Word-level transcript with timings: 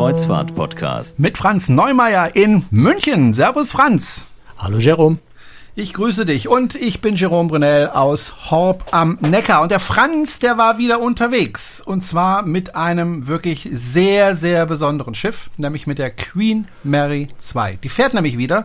Kreuzfahrt-Podcast. 0.00 1.18
Mit 1.18 1.36
Franz 1.36 1.68
Neumeier 1.68 2.34
in 2.34 2.64
München. 2.70 3.34
Servus, 3.34 3.70
Franz. 3.72 4.28
Hallo, 4.56 4.78
Jerome. 4.78 5.18
Ich 5.74 5.92
grüße 5.92 6.24
dich 6.24 6.48
und 6.48 6.74
ich 6.74 7.02
bin 7.02 7.16
Jerome 7.16 7.50
Brunel 7.50 7.90
aus 7.90 8.50
Horb 8.50 8.86
am 8.92 9.18
Neckar. 9.20 9.60
Und 9.60 9.70
der 9.70 9.78
Franz, 9.78 10.38
der 10.38 10.56
war 10.56 10.78
wieder 10.78 11.02
unterwegs. 11.02 11.82
Und 11.82 12.02
zwar 12.02 12.46
mit 12.46 12.74
einem 12.76 13.26
wirklich 13.26 13.68
sehr, 13.72 14.34
sehr 14.36 14.64
besonderen 14.64 15.12
Schiff, 15.12 15.50
nämlich 15.58 15.86
mit 15.86 15.98
der 15.98 16.08
Queen 16.08 16.66
Mary 16.82 17.28
2. 17.36 17.78
Die 17.82 17.90
fährt 17.90 18.14
nämlich 18.14 18.38
wieder. 18.38 18.64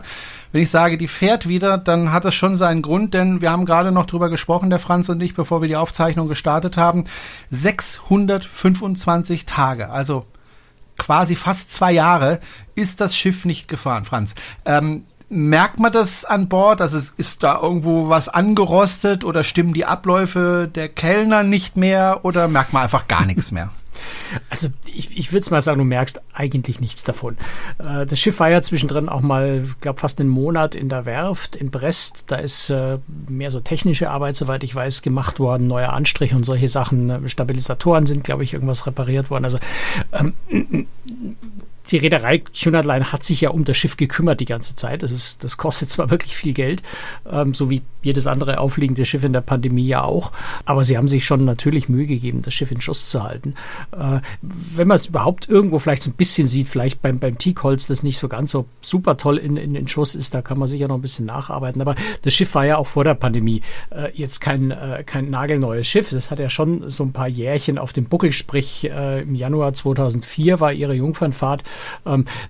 Wenn 0.52 0.62
ich 0.62 0.70
sage, 0.70 0.96
die 0.96 1.06
fährt 1.06 1.46
wieder, 1.46 1.76
dann 1.76 2.12
hat 2.12 2.24
das 2.24 2.34
schon 2.34 2.54
seinen 2.54 2.80
Grund, 2.80 3.12
denn 3.12 3.42
wir 3.42 3.50
haben 3.50 3.66
gerade 3.66 3.92
noch 3.92 4.06
drüber 4.06 4.30
gesprochen, 4.30 4.70
der 4.70 4.78
Franz 4.78 5.10
und 5.10 5.22
ich, 5.22 5.34
bevor 5.34 5.60
wir 5.60 5.68
die 5.68 5.76
Aufzeichnung 5.76 6.28
gestartet 6.28 6.78
haben. 6.78 7.04
625 7.50 9.44
Tage, 9.44 9.90
also 9.90 10.24
quasi 10.98 11.36
fast 11.36 11.72
zwei 11.72 11.92
Jahre, 11.92 12.40
ist 12.74 13.00
das 13.00 13.16
Schiff 13.16 13.44
nicht 13.44 13.68
gefahren, 13.68 14.04
Franz. 14.04 14.34
Ähm, 14.64 15.04
Merkt 15.28 15.80
man 15.80 15.90
das 15.90 16.24
an 16.24 16.48
Bord? 16.48 16.80
Also 16.80 16.98
ist 17.16 17.42
da 17.42 17.60
irgendwo 17.60 18.08
was 18.08 18.28
angerostet 18.28 19.24
oder 19.24 19.42
stimmen 19.42 19.72
die 19.74 19.84
Abläufe 19.84 20.70
der 20.72 20.88
Kellner 20.88 21.42
nicht 21.42 21.76
mehr 21.76 22.20
oder 22.22 22.46
merkt 22.46 22.72
man 22.72 22.84
einfach 22.84 23.08
gar 23.08 23.26
nichts 23.26 23.50
mehr? 23.50 23.70
Also 24.50 24.68
ich, 24.86 25.16
ich 25.16 25.32
würde 25.32 25.40
es 25.40 25.50
mal 25.50 25.60
sagen, 25.60 25.78
du 25.78 25.84
merkst 25.84 26.20
eigentlich 26.32 26.80
nichts 26.80 27.04
davon. 27.04 27.36
Äh, 27.78 28.06
das 28.06 28.18
Schiff 28.20 28.40
war 28.40 28.50
ja 28.50 28.62
zwischendrin 28.62 29.08
auch 29.08 29.20
mal, 29.20 29.62
ich 29.64 29.80
glaube, 29.80 30.00
fast 30.00 30.20
einen 30.20 30.28
Monat 30.28 30.74
in 30.74 30.88
der 30.88 31.06
Werft 31.06 31.56
in 31.56 31.70
Brest. 31.70 32.24
Da 32.28 32.36
ist 32.36 32.70
äh, 32.70 32.98
mehr 33.28 33.50
so 33.50 33.60
technische 33.60 34.10
Arbeit, 34.10 34.36
soweit 34.36 34.62
ich 34.64 34.74
weiß, 34.74 35.02
gemacht 35.02 35.38
worden, 35.38 35.66
neuer 35.66 35.92
Anstrich 35.92 36.34
und 36.34 36.44
solche 36.44 36.68
Sachen. 36.68 37.28
Stabilisatoren 37.28 38.06
sind, 38.06 38.24
glaube 38.24 38.44
ich, 38.44 38.54
irgendwas 38.54 38.86
repariert 38.86 39.30
worden. 39.30 39.44
Also 39.44 39.58
ähm, 40.12 40.86
die 41.90 41.98
Reederei 41.98 42.38
Cunard 42.38 42.86
Line 42.86 43.12
hat 43.12 43.24
sich 43.24 43.40
ja 43.40 43.50
um 43.50 43.64
das 43.64 43.76
Schiff 43.76 43.96
gekümmert 43.96 44.40
die 44.40 44.44
ganze 44.44 44.76
Zeit. 44.76 45.02
Das, 45.02 45.12
ist, 45.12 45.44
das 45.44 45.56
kostet 45.56 45.90
zwar 45.90 46.10
wirklich 46.10 46.36
viel 46.36 46.52
Geld, 46.52 46.82
ähm, 47.30 47.54
so 47.54 47.70
wie 47.70 47.82
jedes 48.02 48.26
andere 48.26 48.58
aufliegende 48.58 49.04
Schiff 49.04 49.24
in 49.24 49.32
der 49.32 49.40
Pandemie 49.40 49.86
ja 49.86 50.02
auch, 50.02 50.32
aber 50.64 50.84
sie 50.84 50.96
haben 50.96 51.08
sich 51.08 51.24
schon 51.24 51.44
natürlich 51.44 51.88
Mühe 51.88 52.06
gegeben, 52.06 52.42
das 52.42 52.54
Schiff 52.54 52.70
in 52.70 52.80
Schuss 52.80 53.08
zu 53.10 53.22
halten. 53.22 53.54
Äh, 53.92 54.20
wenn 54.42 54.88
man 54.88 54.94
es 54.96 55.06
überhaupt 55.06 55.48
irgendwo 55.48 55.78
vielleicht 55.78 56.02
so 56.02 56.10
ein 56.10 56.14
bisschen 56.14 56.46
sieht, 56.46 56.68
vielleicht 56.68 57.02
beim, 57.02 57.18
beim 57.18 57.38
Teakholz, 57.38 57.86
das 57.86 58.02
nicht 58.02 58.18
so 58.18 58.28
ganz 58.28 58.52
so 58.52 58.66
super 58.80 59.16
toll 59.16 59.38
in, 59.38 59.56
in, 59.56 59.74
in 59.74 59.88
Schuss 59.88 60.14
ist, 60.14 60.34
da 60.34 60.42
kann 60.42 60.58
man 60.58 60.68
sicher 60.68 60.88
noch 60.88 60.96
ein 60.96 61.02
bisschen 61.02 61.26
nacharbeiten. 61.26 61.80
Aber 61.80 61.96
das 62.22 62.32
Schiff 62.32 62.54
war 62.54 62.64
ja 62.64 62.76
auch 62.76 62.86
vor 62.86 63.04
der 63.04 63.14
Pandemie 63.14 63.62
äh, 63.90 64.10
jetzt 64.14 64.40
kein, 64.40 64.70
äh, 64.70 65.02
kein 65.04 65.30
nagelneues 65.30 65.86
Schiff. 65.86 66.10
Das 66.10 66.30
hat 66.30 66.38
ja 66.38 66.50
schon 66.50 66.88
so 66.88 67.02
ein 67.04 67.12
paar 67.12 67.28
Jährchen 67.28 67.78
auf 67.78 67.92
dem 67.92 68.04
Buckel, 68.04 68.32
sprich 68.32 68.88
äh, 68.90 69.22
im 69.22 69.34
Januar 69.34 69.72
2004 69.72 70.60
war 70.60 70.72
ihre 70.72 70.94
Jungfernfahrt 70.94 71.64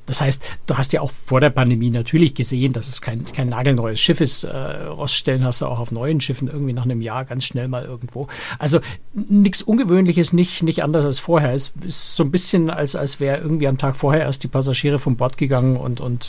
das 0.06 0.20
heißt, 0.20 0.42
du 0.66 0.76
hast 0.76 0.92
ja 0.92 1.00
auch 1.00 1.12
vor 1.24 1.40
der 1.40 1.50
Pandemie 1.50 1.90
natürlich 1.90 2.34
gesehen, 2.34 2.72
dass 2.72 2.88
es 2.88 3.00
kein, 3.00 3.24
kein 3.24 3.48
nagelneues 3.48 4.00
Schiff 4.00 4.20
ist. 4.20 4.44
Äh, 4.44 4.56
Roststellen 4.56 5.44
hast 5.44 5.60
du 5.60 5.66
auch 5.66 5.78
auf 5.78 5.92
neuen 5.92 6.20
Schiffen 6.20 6.48
irgendwie 6.48 6.72
nach 6.72 6.84
einem 6.84 7.00
Jahr 7.00 7.24
ganz 7.24 7.44
schnell 7.44 7.68
mal 7.68 7.84
irgendwo. 7.84 8.28
Also 8.58 8.80
nichts 9.14 9.62
Ungewöhnliches, 9.62 10.32
nicht, 10.32 10.62
nicht 10.62 10.82
anders 10.82 11.04
als 11.04 11.18
vorher. 11.18 11.52
Es 11.54 11.72
ist 11.84 12.16
so 12.16 12.24
ein 12.24 12.30
bisschen, 12.30 12.70
als, 12.70 12.96
als 12.96 13.20
wäre 13.20 13.38
irgendwie 13.38 13.68
am 13.68 13.78
Tag 13.78 13.96
vorher 13.96 14.22
erst 14.22 14.44
die 14.44 14.48
Passagiere 14.48 14.98
vom 14.98 15.16
Bord 15.16 15.38
gegangen 15.38 15.76
und, 15.76 16.00
und 16.00 16.28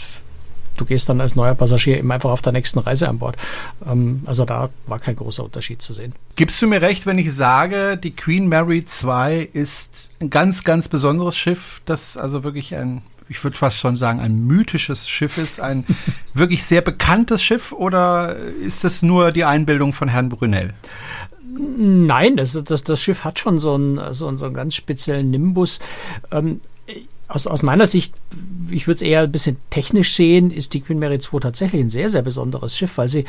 du 0.78 0.86
gehst 0.86 1.09
dann 1.09 1.22
als 1.22 1.36
neuer 1.36 1.56
Passagier 1.56 1.97
eben 1.97 2.11
einfach 2.11 2.30
auf 2.30 2.42
der 2.42 2.53
nächsten 2.53 2.80
Reise 2.80 3.09
an 3.09 3.20
Bord. 3.20 3.38
Ähm, 3.86 4.21
also 4.26 4.45
da 4.45 4.70
war 4.86 4.99
kein 4.99 5.15
großer 5.15 5.43
Unterschied 5.43 5.82
zu 5.82 5.93
sehen. 5.93 6.14
Gibst 6.36 6.61
du 6.61 6.67
mir 6.67 6.82
recht, 6.82 7.05
wenn 7.05 7.17
ich 7.17 7.33
sage, 7.33 7.98
die 7.98 8.11
Queen 8.11 8.48
Mary 8.48 8.86
2 8.86 9.49
ist 9.54 10.10
ein 10.20 10.30
ganz, 10.30 10.64
ganz 10.64 10.87
besonderes 10.87 11.36
Schiff, 11.37 11.82
das 11.86 12.17
also 12.17 12.43
wirklich 12.43 12.76
ein 12.76 13.02
ich 13.30 13.43
würde 13.43 13.58
fast 13.58 13.77
schon 13.80 13.98
sagen, 13.98 14.21
ein 14.21 14.48
mythisches 14.48 15.08
Schiff 15.10 15.37
ist, 15.37 15.60
ein 15.60 15.86
wirklich 16.33 16.64
sehr 16.64 16.82
bekanntes 16.82 17.43
Schiff 17.43 17.73
oder 17.73 18.36
ist 18.36 18.86
es 18.86 19.02
nur 19.02 19.32
die 19.32 19.43
Einbildung 19.43 19.92
von 19.92 20.08
Herrn 20.08 20.30
Brunel? 20.30 20.73
Nein, 21.60 22.37
das, 22.37 22.61
das, 22.64 22.83
das 22.83 23.02
Schiff 23.02 23.23
hat 23.23 23.39
schon 23.39 23.60
so 23.60 23.73
einen, 23.73 24.14
so 24.14 24.27
einen, 24.27 24.37
so 24.37 24.45
einen 24.45 24.54
ganz 24.54 24.76
speziellen 24.76 25.32
Nimbus. 25.32 25.80
Ähm, 26.32 26.61
aus, 27.27 27.48
aus 27.48 27.64
meiner 27.64 27.88
Sicht, 27.88 28.14
ich 28.70 28.88
würde 28.88 28.95
es 28.95 29.02
eher 29.02 29.21
ein 29.21 29.32
bisschen 29.32 29.58
technisch 29.70 30.14
sehen, 30.14 30.52
ist 30.52 30.73
die 30.73 30.82
Queen 30.82 30.99
Mary 30.99 31.20
2 31.20 31.39
tatsächlich 31.39 31.82
ein 31.82 31.89
sehr, 31.89 32.10
sehr 32.10 32.21
besonderes 32.21 32.77
Schiff, 32.77 32.98
weil 32.98 33.08
sie 33.08 33.23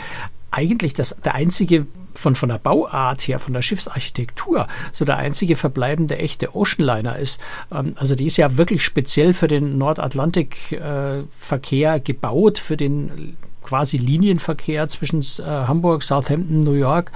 eigentlich 0.51 0.95
das, 0.95 1.17
der 1.25 1.35
einzige 1.35 1.87
von, 2.15 2.35
von 2.35 2.49
der 2.49 2.59
Bauart 2.59 3.29
her, 3.29 3.39
von 3.39 3.55
der 3.55 3.63
Schiffsarchitektur, 3.63 4.67
so 4.93 5.05
der 5.05 5.19
einzige 5.19 5.55
verbleibende 5.57 6.19
echte 6.19 6.57
Oceanliner 6.57 7.17
ist. 7.19 7.41
Ähm, 7.73 7.95
also 7.97 8.17
die 8.17 8.27
ist 8.27 8.37
ja 8.37 8.57
wirklich 8.57 8.85
speziell 8.85 9.33
für 9.33 9.49
den 9.49 9.79
Nordatlantikverkehr 9.79 11.95
äh, 11.95 12.01
gebaut, 12.01 12.59
für 12.59 12.77
den 12.77 13.37
quasi 13.63 13.97
Linienverkehr 13.99 14.89
zwischen 14.89 15.21
äh, 15.21 15.45
Hamburg, 15.45 16.03
Southampton, 16.03 16.61
New 16.61 16.73
York 16.73 17.13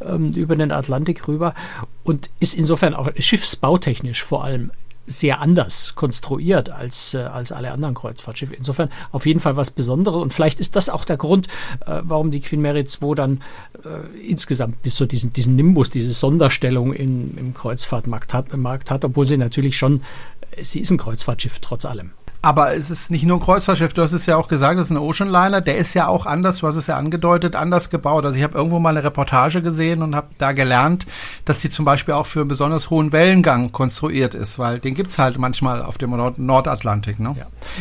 ähm, 0.00 0.32
über 0.32 0.56
den 0.56 0.72
Atlantik 0.72 1.28
rüber 1.28 1.54
und 2.02 2.30
ist 2.40 2.54
insofern 2.54 2.94
auch 2.94 3.10
schiffsbautechnisch 3.16 4.22
vor 4.22 4.44
allem 4.44 4.72
sehr 5.06 5.40
anders 5.40 5.94
konstruiert 5.94 6.70
als, 6.70 7.14
äh, 7.14 7.18
als 7.18 7.52
alle 7.52 7.72
anderen 7.72 7.94
Kreuzfahrtschiffe. 7.94 8.54
Insofern 8.54 8.90
auf 9.10 9.26
jeden 9.26 9.40
Fall 9.40 9.56
was 9.56 9.70
Besonderes 9.70 10.22
und 10.22 10.32
vielleicht 10.32 10.60
ist 10.60 10.76
das 10.76 10.88
auch 10.88 11.04
der 11.04 11.16
Grund, 11.16 11.48
äh, 11.86 12.00
warum 12.02 12.30
die 12.30 12.40
Queen 12.40 12.60
Mary 12.60 12.84
2 12.84 13.14
dann 13.14 13.42
äh, 13.84 14.28
insgesamt 14.28 14.76
so 14.84 15.06
diesen, 15.06 15.32
diesen 15.32 15.56
Nimbus, 15.56 15.90
diese 15.90 16.12
Sonderstellung 16.12 16.92
in, 16.92 17.36
im 17.36 17.54
Kreuzfahrtmarkt 17.54 18.34
hat, 18.34 18.56
Markt 18.56 18.90
hat, 18.90 19.04
obwohl 19.04 19.26
sie 19.26 19.36
natürlich 19.36 19.76
schon, 19.76 20.02
sie 20.60 20.80
ist 20.80 20.90
ein 20.90 20.98
Kreuzfahrtschiff 20.98 21.58
trotz 21.60 21.84
allem. 21.84 22.12
Aber 22.44 22.74
es 22.74 22.90
ist 22.90 23.12
nicht 23.12 23.24
nur 23.24 23.36
ein 23.36 23.40
Kreuzfahrtschiff, 23.40 23.94
du 23.94 24.02
hast 24.02 24.12
es 24.12 24.26
ja 24.26 24.36
auch 24.36 24.48
gesagt, 24.48 24.78
es 24.80 24.86
ist 24.86 24.90
ein 24.90 24.96
Oceanliner, 24.96 25.60
der 25.60 25.76
ist 25.76 25.94
ja 25.94 26.08
auch 26.08 26.26
anders, 26.26 26.58
du 26.58 26.66
hast 26.66 26.74
es 26.74 26.88
ja 26.88 26.96
angedeutet, 26.96 27.54
anders 27.54 27.88
gebaut. 27.88 28.24
Also 28.24 28.36
ich 28.36 28.42
habe 28.42 28.58
irgendwo 28.58 28.80
mal 28.80 28.90
eine 28.90 29.04
Reportage 29.04 29.62
gesehen 29.62 30.02
und 30.02 30.16
habe 30.16 30.26
da 30.38 30.50
gelernt, 30.50 31.06
dass 31.44 31.60
sie 31.60 31.70
zum 31.70 31.84
Beispiel 31.84 32.14
auch 32.14 32.26
für 32.26 32.40
einen 32.40 32.48
besonders 32.48 32.90
hohen 32.90 33.12
Wellengang 33.12 33.70
konstruiert 33.70 34.34
ist, 34.34 34.58
weil 34.58 34.80
den 34.80 34.94
gibt's 34.94 35.20
halt 35.20 35.38
manchmal 35.38 35.82
auf 35.82 35.98
dem 35.98 36.10
Nord 36.10 36.40
Nordatlantik. 36.40 37.20
Ne? 37.20 37.36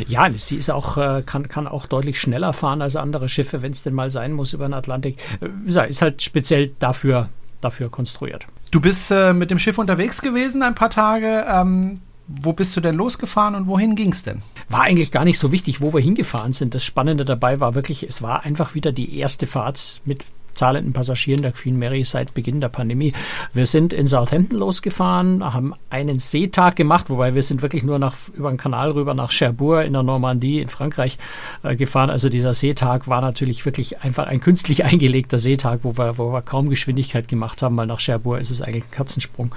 Ja. 0.08 0.26
ja, 0.28 0.38
sie 0.38 0.58
ist 0.58 0.70
auch, 0.70 0.96
äh, 0.98 1.24
kann, 1.26 1.50
kann 1.50 1.68
auch 1.68 1.88
deutlich 1.88 2.22
schneller 2.22 2.54
fahren 2.54 2.84
als 2.84 2.96
andere 2.96 3.30
Schiffe, 3.30 3.64
wenn 3.64 3.72
es 3.72 3.82
denn 3.82 3.96
mal 3.96 4.12
sein 4.12 4.32
muss 4.32 4.54
über 4.54 4.68
den 4.68 4.76
Atlantik. 4.76 5.18
Ist 5.66 6.02
halt 6.04 6.22
speziell 6.22 6.72
dafür, 6.78 7.30
dafür 7.62 7.90
konstruiert. 7.90 8.46
Du 8.70 8.80
bist 8.80 9.10
äh, 9.10 9.34
mit 9.34 9.50
dem 9.50 9.58
Schiff 9.58 9.80
unterwegs 9.80 10.22
gewesen 10.22 10.62
ein 10.62 10.76
paar 10.76 10.92
Tage. 10.92 11.46
Ähm, 11.50 12.00
wo 12.42 12.54
bist 12.54 12.76
du 12.76 12.82
denn 12.82 12.96
losgefahren 12.96 13.56
und 13.56 13.68
wohin 13.68 13.96
ging 13.96 14.12
es 14.12 14.24
denn? 14.24 14.42
War 14.70 14.82
eigentlich 14.82 15.12
gar 15.12 15.26
nicht 15.26 15.40
so 15.40 15.52
wichtig, 15.52 15.82
wo 15.82 15.94
wir 15.94 16.02
hingefahren 16.02 16.54
sind. 16.54 16.74
Das 16.74 16.84
Spannende 16.84 17.26
dabei 17.26 17.60
war 17.60 17.76
wirklich, 17.76 18.04
es 18.04 18.22
war 18.22 18.44
einfach 18.44 18.76
wieder 18.76 18.92
die 18.92 19.18
erste 19.18 19.48
Fahrt 19.48 20.02
mit 20.06 20.24
zahlenden 20.54 20.94
Passagieren 20.94 21.42
der 21.42 21.52
Queen 21.52 21.78
Mary 21.78 22.04
seit 22.04 22.34
Beginn 22.34 22.62
der 22.62 22.70
Pandemie. 22.70 23.14
Wir 23.54 23.66
sind 23.66 23.94
in 23.94 24.08
Southampton 24.08 24.60
losgefahren, 24.60 25.54
haben 25.54 25.74
einen 25.90 26.20
Seetag 26.20 26.76
gemacht, 26.76 27.10
wobei 27.10 27.36
wir 27.36 27.44
sind 27.44 27.62
wirklich 27.62 27.84
nur 27.84 28.00
nach, 28.00 28.16
über 28.34 28.50
den 28.50 28.58
Kanal 28.58 28.92
rüber 28.92 29.14
nach 29.14 29.32
Cherbourg 29.32 29.86
in 29.86 29.94
der 29.94 30.04
Normandie 30.04 30.60
in 30.60 30.70
Frankreich 30.70 31.18
äh, 31.64 31.76
gefahren. 31.76 32.10
Also 32.10 32.30
dieser 32.30 32.54
Seetag 32.54 33.08
war 33.08 33.22
natürlich 33.22 33.66
wirklich 33.66 34.02
einfach 34.02 34.28
ein 34.28 34.40
künstlich 34.40 34.86
eingelegter 34.86 35.40
Seetag, 35.40 35.80
wo 35.84 35.98
wir, 35.98 36.18
wo 36.18 36.32
wir 36.32 36.42
kaum 36.42 36.70
Geschwindigkeit 36.70 37.28
gemacht 37.28 37.62
haben, 37.62 37.78
weil 37.78 37.88
nach 37.88 38.00
Cherbourg 38.00 38.40
ist 38.40 38.50
es 38.50 38.62
eigentlich 38.62 38.84
ein 38.84 38.92
Katzensprung. 38.92 39.54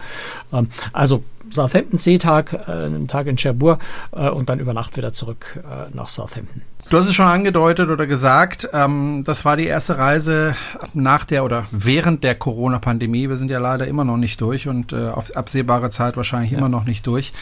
Ähm, 0.52 0.68
also 0.92 1.22
Southampton 1.50 1.98
Seetag, 1.98 2.52
äh, 2.52 2.84
einen 2.84 3.08
Tag 3.08 3.26
in 3.26 3.36
Cherbourg 3.36 3.80
äh, 4.12 4.28
und 4.28 4.48
dann 4.48 4.58
über 4.58 4.74
Nacht 4.74 4.96
wieder 4.96 5.12
zurück 5.12 5.62
äh, 5.64 5.94
nach 5.94 6.08
Southampton. 6.08 6.62
Du 6.90 6.98
hast 6.98 7.08
es 7.08 7.14
schon 7.14 7.26
angedeutet 7.26 7.88
oder 7.88 8.06
gesagt, 8.06 8.68
ähm, 8.72 9.22
das 9.24 9.44
war 9.44 9.56
die 9.56 9.66
erste 9.66 9.96
Reise 9.98 10.54
nach 10.92 11.24
der 11.24 11.44
oder 11.44 11.66
während 11.70 12.24
der 12.24 12.34
Corona-Pandemie. 12.34 13.28
Wir 13.28 13.36
sind 13.36 13.50
ja 13.50 13.58
leider 13.58 13.86
immer 13.86 14.04
noch 14.04 14.16
nicht 14.16 14.40
durch 14.40 14.68
und 14.68 14.92
äh, 14.92 15.08
auf 15.08 15.34
absehbare 15.36 15.90
Zeit 15.90 16.16
wahrscheinlich 16.16 16.52
ja. 16.52 16.58
immer 16.58 16.68
noch 16.68 16.84
nicht 16.84 17.06
durch. 17.06 17.32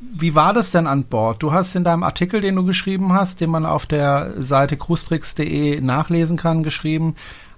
Wie 0.00 0.34
war 0.34 0.52
das 0.52 0.70
denn 0.70 0.86
an 0.86 1.04
Bord? 1.04 1.42
Du 1.42 1.52
hast 1.52 1.74
in 1.74 1.84
deinem 1.84 2.02
Artikel, 2.02 2.40
den 2.40 2.56
du 2.56 2.64
geschrieben 2.64 3.12
hast, 3.12 3.40
den 3.40 3.50
man 3.50 3.66
auf 3.66 3.86
der 3.86 4.32
Seite 4.38 4.76
cruestricks.de 4.76 5.80
nachlesen 5.80 6.36
kann, 6.36 6.62
geschrieben, 6.62 7.16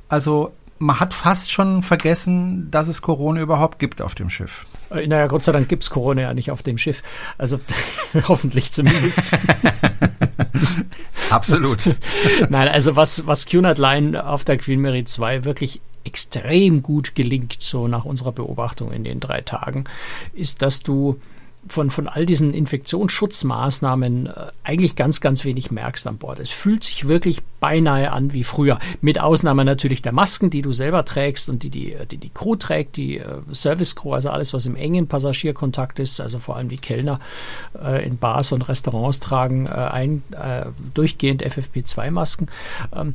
also 0.08 0.52
man 0.78 0.98
hat 0.98 1.14
fast 1.14 1.52
schon 1.52 1.82
vergessen, 1.82 2.70
dass 2.70 2.88
es 2.88 3.02
Corona 3.02 3.40
überhaupt 3.40 3.78
gibt 3.78 4.00
auf 4.00 4.14
dem 4.14 4.30
Schiff. 4.30 4.66
Äh, 4.90 5.06
naja, 5.06 5.26
Gott 5.26 5.42
sei 5.42 5.52
Dank 5.52 5.68
gibt 5.68 5.82
es 5.82 5.90
Corona 5.90 6.22
ja 6.22 6.34
nicht 6.34 6.50
auf 6.50 6.62
dem 6.62 6.78
Schiff. 6.78 7.02
Also 7.38 7.60
hoffentlich 8.28 8.72
zumindest. 8.72 9.36
Absolut. 11.30 11.96
Nein, 12.48 12.68
also 12.68 12.96
was, 12.96 13.26
was 13.26 13.46
Cunard 13.46 13.78
Line 13.78 14.24
auf 14.24 14.44
der 14.44 14.58
Queen 14.58 14.80
Mary 14.80 15.04
2 15.04 15.44
wirklich 15.44 15.80
extrem 16.04 16.82
gut 16.82 17.14
gelingt, 17.14 17.56
so 17.60 17.86
nach 17.86 18.04
unserer 18.04 18.32
Beobachtung 18.32 18.90
in 18.92 19.04
den 19.04 19.20
drei 19.20 19.42
Tagen, 19.42 19.84
ist, 20.32 20.62
dass 20.62 20.80
du 20.80 21.20
von, 21.68 21.90
von 21.90 22.08
all 22.08 22.26
diesen 22.26 22.54
Infektionsschutzmaßnahmen 22.54 24.26
äh, 24.26 24.32
eigentlich 24.62 24.96
ganz, 24.96 25.20
ganz 25.20 25.44
wenig 25.44 25.70
merkst 25.70 26.06
an 26.06 26.18
Bord. 26.18 26.40
Es 26.40 26.50
fühlt 26.50 26.84
sich 26.84 27.06
wirklich 27.06 27.42
beinahe 27.60 28.12
an 28.12 28.32
wie 28.32 28.44
früher. 28.44 28.78
Mit 29.00 29.20
Ausnahme 29.20 29.64
natürlich 29.64 30.02
der 30.02 30.12
Masken, 30.12 30.50
die 30.50 30.62
du 30.62 30.72
selber 30.72 31.04
trägst 31.04 31.50
und 31.50 31.62
die 31.62 31.70
die, 31.70 31.96
die, 32.10 32.16
die 32.16 32.30
Crew 32.30 32.56
trägt, 32.56 32.96
die 32.96 33.18
äh, 33.18 33.26
Service 33.52 33.94
Crew, 33.94 34.14
also 34.14 34.30
alles, 34.30 34.52
was 34.52 34.66
im 34.66 34.76
engen 34.76 35.06
Passagierkontakt 35.06 35.98
ist, 35.98 36.20
also 36.20 36.38
vor 36.38 36.56
allem 36.56 36.68
die 36.68 36.78
Kellner 36.78 37.20
äh, 37.82 38.06
in 38.06 38.16
Bars 38.16 38.52
und 38.52 38.68
Restaurants 38.68 39.20
tragen 39.20 39.66
äh, 39.66 39.70
ein, 39.70 40.22
äh, 40.32 40.66
durchgehend 40.94 41.44
FFP2-Masken. 41.44 42.48
Ähm, 42.94 43.14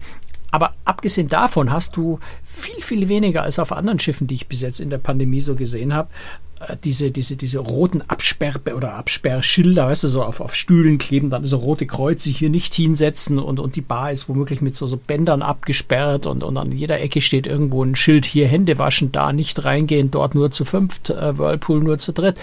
aber 0.56 0.74
abgesehen 0.86 1.28
davon 1.28 1.74
hast 1.74 1.98
du 1.98 2.20
viel, 2.46 2.82
viel 2.82 3.10
weniger 3.10 3.44
als 3.44 3.60
auf 3.60 3.74
anderen 3.74 4.00
Schiffen, 4.00 4.28
die 4.28 4.36
ich 4.36 4.48
bis 4.48 4.62
jetzt 4.62 4.80
in 4.80 4.90
der 4.90 5.00
Pandemie 5.00 5.42
so 5.42 5.56
gesehen 5.56 5.94
habe, 5.94 6.08
äh, 6.08 6.45
diese, 6.84 7.12
diese, 7.12 7.36
diese 7.36 7.60
roten 7.60 8.02
Absperr- 8.02 8.74
oder 8.76 8.94
Absperrschilder, 8.94 9.88
weißt 9.88 10.04
du, 10.04 10.08
so 10.08 10.24
auf, 10.24 10.40
auf 10.40 10.56
Stühlen 10.56 10.98
kleben, 10.98 11.30
dann 11.30 11.46
so 11.46 11.58
rote 11.58 11.86
Kreuze 11.86 12.30
hier 12.30 12.50
nicht 12.50 12.74
hinsetzen 12.74 13.40
und, 13.40 13.60
und 13.60 13.76
die 13.76 13.82
Bar 13.82 14.12
ist 14.12 14.30
womöglich 14.30 14.62
mit 14.62 14.76
so, 14.76 14.88
so 14.88 14.98
Bändern 14.98 15.42
abgesperrt 15.42 16.26
und, 16.26 16.44
und 16.44 16.58
an 16.58 16.72
jeder 16.72 17.02
Ecke 17.02 17.22
steht 17.22 17.46
irgendwo 17.46 17.84
ein 17.84 17.96
Schild, 17.96 18.26
hier 18.26 18.48
Hände 18.48 18.78
waschen, 18.78 19.12
da 19.12 19.34
nicht 19.34 19.66
reingehen, 19.66 20.12
dort 20.12 20.34
nur 20.34 20.52
zu 20.52 20.66
fünft, 20.66 21.10
äh, 21.10 21.38
Whirlpool 21.38 21.84
nur 21.84 21.98
zu 21.98 22.14
dritt. 22.14 22.40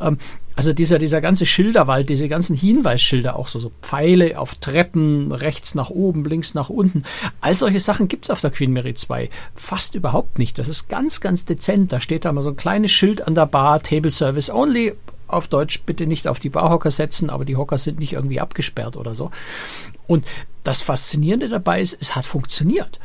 Ähm, 0.00 0.18
also 0.56 0.72
dieser, 0.72 0.98
dieser 0.98 1.20
ganze 1.20 1.46
Schilderwald, 1.46 2.08
diese 2.08 2.28
ganzen 2.28 2.54
Hinweisschilder, 2.56 3.36
auch 3.36 3.48
so, 3.48 3.60
so 3.60 3.72
Pfeile 3.82 4.38
auf 4.38 4.56
Treppen, 4.56 5.32
rechts 5.32 5.74
nach 5.74 5.90
oben, 5.90 6.24
links 6.24 6.54
nach 6.54 6.68
unten, 6.68 7.04
all 7.40 7.54
solche 7.54 7.80
Sachen 7.80 8.08
gibt 8.08 8.24
es 8.24 8.30
auf 8.30 8.40
der 8.40 8.50
Queen 8.50 8.72
Mary 8.72 8.94
2 8.94 9.30
fast 9.54 9.94
überhaupt 9.94 10.38
nicht. 10.38 10.58
Das 10.58 10.68
ist 10.68 10.88
ganz, 10.88 11.20
ganz 11.20 11.44
dezent. 11.44 11.92
Da 11.92 12.00
steht 12.00 12.24
da 12.24 12.32
mal 12.32 12.42
so 12.42 12.50
ein 12.50 12.56
kleines 12.56 12.90
Schild 12.90 13.26
an 13.26 13.34
der 13.34 13.46
Bar, 13.46 13.82
Table 13.82 14.10
Service 14.10 14.50
Only. 14.50 14.94
Auf 15.28 15.46
Deutsch 15.46 15.82
bitte 15.86 16.06
nicht 16.06 16.26
auf 16.26 16.40
die 16.40 16.50
Barhocker 16.50 16.90
setzen, 16.90 17.30
aber 17.30 17.44
die 17.44 17.56
Hocker 17.56 17.78
sind 17.78 18.00
nicht 18.00 18.14
irgendwie 18.14 18.40
abgesperrt 18.40 18.96
oder 18.96 19.14
so. 19.14 19.30
Und 20.08 20.24
das 20.64 20.82
Faszinierende 20.82 21.48
dabei 21.48 21.80
ist, 21.80 21.96
es 22.00 22.16
hat 22.16 22.26
funktioniert. 22.26 22.98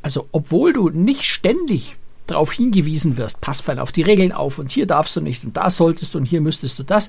Also, 0.00 0.28
obwohl 0.32 0.72
du 0.72 0.88
nicht 0.88 1.24
ständig 1.24 1.98
darauf 2.26 2.52
hingewiesen 2.52 3.16
wirst, 3.16 3.40
pass 3.40 3.60
fein 3.60 3.78
auf 3.78 3.92
die 3.92 4.02
Regeln 4.02 4.32
auf 4.32 4.58
und 4.58 4.70
hier 4.70 4.86
darfst 4.86 5.16
du 5.16 5.20
nicht 5.20 5.44
und 5.44 5.56
da 5.56 5.70
solltest 5.70 6.14
du 6.14 6.18
und 6.18 6.26
hier 6.26 6.40
müsstest 6.40 6.78
du 6.78 6.82
das. 6.82 7.08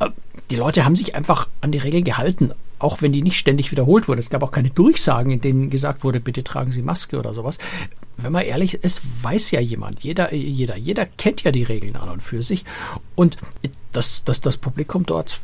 Äh, 0.00 0.10
die 0.50 0.56
Leute 0.56 0.84
haben 0.84 0.94
sich 0.94 1.14
einfach 1.14 1.48
an 1.60 1.72
die 1.72 1.78
Regeln 1.78 2.04
gehalten, 2.04 2.52
auch 2.78 3.02
wenn 3.02 3.12
die 3.12 3.22
nicht 3.22 3.38
ständig 3.38 3.70
wiederholt 3.70 4.08
wurden. 4.08 4.18
Es 4.18 4.30
gab 4.30 4.42
auch 4.42 4.50
keine 4.50 4.70
Durchsagen, 4.70 5.30
in 5.30 5.40
denen 5.40 5.70
gesagt 5.70 6.04
wurde, 6.04 6.20
bitte 6.20 6.44
tragen 6.44 6.72
Sie 6.72 6.82
Maske 6.82 7.18
oder 7.18 7.34
sowas. 7.34 7.58
Wenn 8.16 8.32
man 8.32 8.44
ehrlich 8.44 8.74
ist, 8.74 9.02
weiß 9.22 9.50
ja 9.50 9.60
jemand, 9.60 10.00
jeder, 10.00 10.32
jeder, 10.32 10.76
jeder 10.76 11.06
kennt 11.06 11.44
ja 11.44 11.52
die 11.52 11.62
Regeln 11.62 11.96
an 11.96 12.08
und 12.08 12.22
für 12.22 12.42
sich. 12.42 12.64
Und 13.14 13.36
das, 13.92 14.22
das, 14.24 14.40
das 14.40 14.56
Publikum 14.56 15.04
dort 15.06 15.40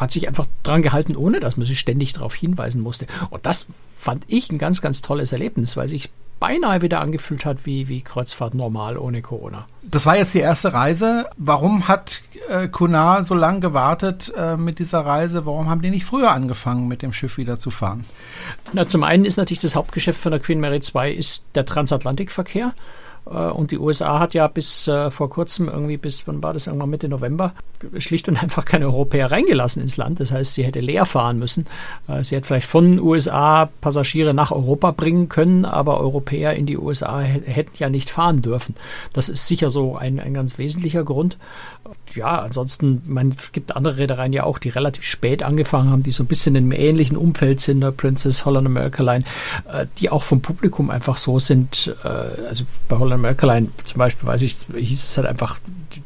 hat 0.00 0.10
sich 0.10 0.28
einfach 0.28 0.46
dran 0.62 0.82
gehalten, 0.82 1.16
ohne 1.16 1.40
dass 1.40 1.56
man 1.56 1.66
sich 1.66 1.78
ständig 1.78 2.12
darauf 2.12 2.34
hinweisen 2.34 2.80
musste. 2.80 3.06
Und 3.30 3.46
das 3.46 3.68
fand 3.94 4.24
ich 4.28 4.50
ein 4.50 4.58
ganz, 4.58 4.80
ganz 4.82 5.02
tolles 5.02 5.32
Erlebnis, 5.32 5.76
weil 5.76 5.88
sich 5.88 6.10
beinahe 6.38 6.82
wieder 6.82 7.00
angefühlt 7.00 7.44
hat 7.44 7.64
wie, 7.64 7.88
wie 7.88 8.02
Kreuzfahrt 8.02 8.54
normal 8.54 8.98
ohne 8.98 9.22
Corona. 9.22 9.66
Das 9.82 10.04
war 10.06 10.16
jetzt 10.16 10.34
die 10.34 10.40
erste 10.40 10.72
Reise. 10.72 11.30
Warum 11.36 11.88
hat 11.88 12.20
äh, 12.48 12.68
Kunar 12.68 13.22
so 13.22 13.34
lange 13.34 13.60
gewartet 13.60 14.32
äh, 14.36 14.56
mit 14.56 14.78
dieser 14.78 15.00
Reise? 15.00 15.46
Warum 15.46 15.70
haben 15.70 15.82
die 15.82 15.90
nicht 15.90 16.04
früher 16.04 16.32
angefangen, 16.32 16.88
mit 16.88 17.02
dem 17.02 17.12
Schiff 17.12 17.38
wieder 17.38 17.58
zu 17.58 17.70
fahren? 17.70 18.04
Na, 18.72 18.86
zum 18.86 19.02
einen 19.02 19.24
ist 19.24 19.38
natürlich 19.38 19.60
das 19.60 19.76
Hauptgeschäft 19.76 20.20
von 20.20 20.32
der 20.32 20.40
Queen 20.40 20.60
Mary 20.60 20.80
2 20.80 21.10
ist 21.10 21.46
der 21.54 21.64
Transatlantikverkehr. 21.64 22.74
Äh, 23.26 23.50
und 23.50 23.70
die 23.70 23.78
USA 23.78 24.20
hat 24.20 24.34
ja 24.34 24.46
bis 24.48 24.88
äh, 24.88 25.10
vor 25.10 25.30
kurzem 25.30 25.68
irgendwie 25.68 25.96
bis, 25.96 26.26
wann 26.26 26.42
war 26.42 26.52
das, 26.52 26.66
irgendwann 26.66 26.90
Mitte 26.90 27.08
November, 27.08 27.52
schlicht 27.98 28.28
und 28.28 28.42
einfach 28.42 28.64
keine 28.64 28.86
Europäer 28.86 29.30
reingelassen 29.30 29.82
ins 29.82 29.96
Land. 29.96 30.20
Das 30.20 30.32
heißt, 30.32 30.54
sie 30.54 30.64
hätte 30.64 30.80
leer 30.80 31.06
fahren 31.06 31.38
müssen. 31.38 31.66
Äh, 32.08 32.22
sie 32.22 32.36
hätte 32.36 32.46
vielleicht 32.46 32.68
von 32.68 32.98
USA 33.00 33.68
Passagiere 33.80 34.34
nach 34.34 34.50
Europa 34.50 34.92
bringen 34.92 35.28
können, 35.28 35.64
aber 35.64 36.00
Europäer 36.00 36.54
in 36.54 36.66
die 36.66 36.78
USA 36.78 37.20
hätten 37.20 37.72
ja 37.78 37.88
nicht 37.88 38.10
fahren 38.10 38.42
dürfen. 38.42 38.74
Das 39.12 39.28
ist 39.28 39.46
sicher 39.46 39.70
so 39.70 39.96
ein, 39.96 40.20
ein 40.20 40.34
ganz 40.34 40.58
wesentlicher 40.58 41.04
Grund. 41.04 41.38
Ja, 42.14 42.40
ansonsten, 42.40 43.02
man 43.06 43.34
gibt 43.52 43.76
andere 43.76 43.98
Reedereien 43.98 44.32
ja 44.32 44.44
auch, 44.44 44.58
die 44.58 44.70
relativ 44.70 45.04
spät 45.04 45.42
angefangen 45.42 45.90
haben, 45.90 46.02
die 46.02 46.10
so 46.10 46.24
ein 46.24 46.26
bisschen 46.26 46.56
in 46.56 46.64
einem 46.64 46.72
ähnlichen 46.72 47.16
Umfeld 47.16 47.60
sind, 47.60 47.80
der 47.80 47.92
Princess 47.92 48.44
Holland 48.44 48.66
America 48.66 49.02
Line, 49.02 49.24
die 49.98 50.10
auch 50.10 50.22
vom 50.22 50.40
Publikum 50.40 50.90
einfach 50.90 51.16
so 51.16 51.38
sind. 51.38 51.94
Also 52.02 52.64
bei 52.88 52.98
Holland 52.98 53.15
America 53.16 53.46
Line 53.46 53.68
zum 53.84 53.98
Beispiel, 53.98 54.26
weiß 54.26 54.42
ich, 54.42 54.56
hieß 54.74 55.02
es 55.02 55.16
halt 55.16 55.26
einfach, 55.26 55.58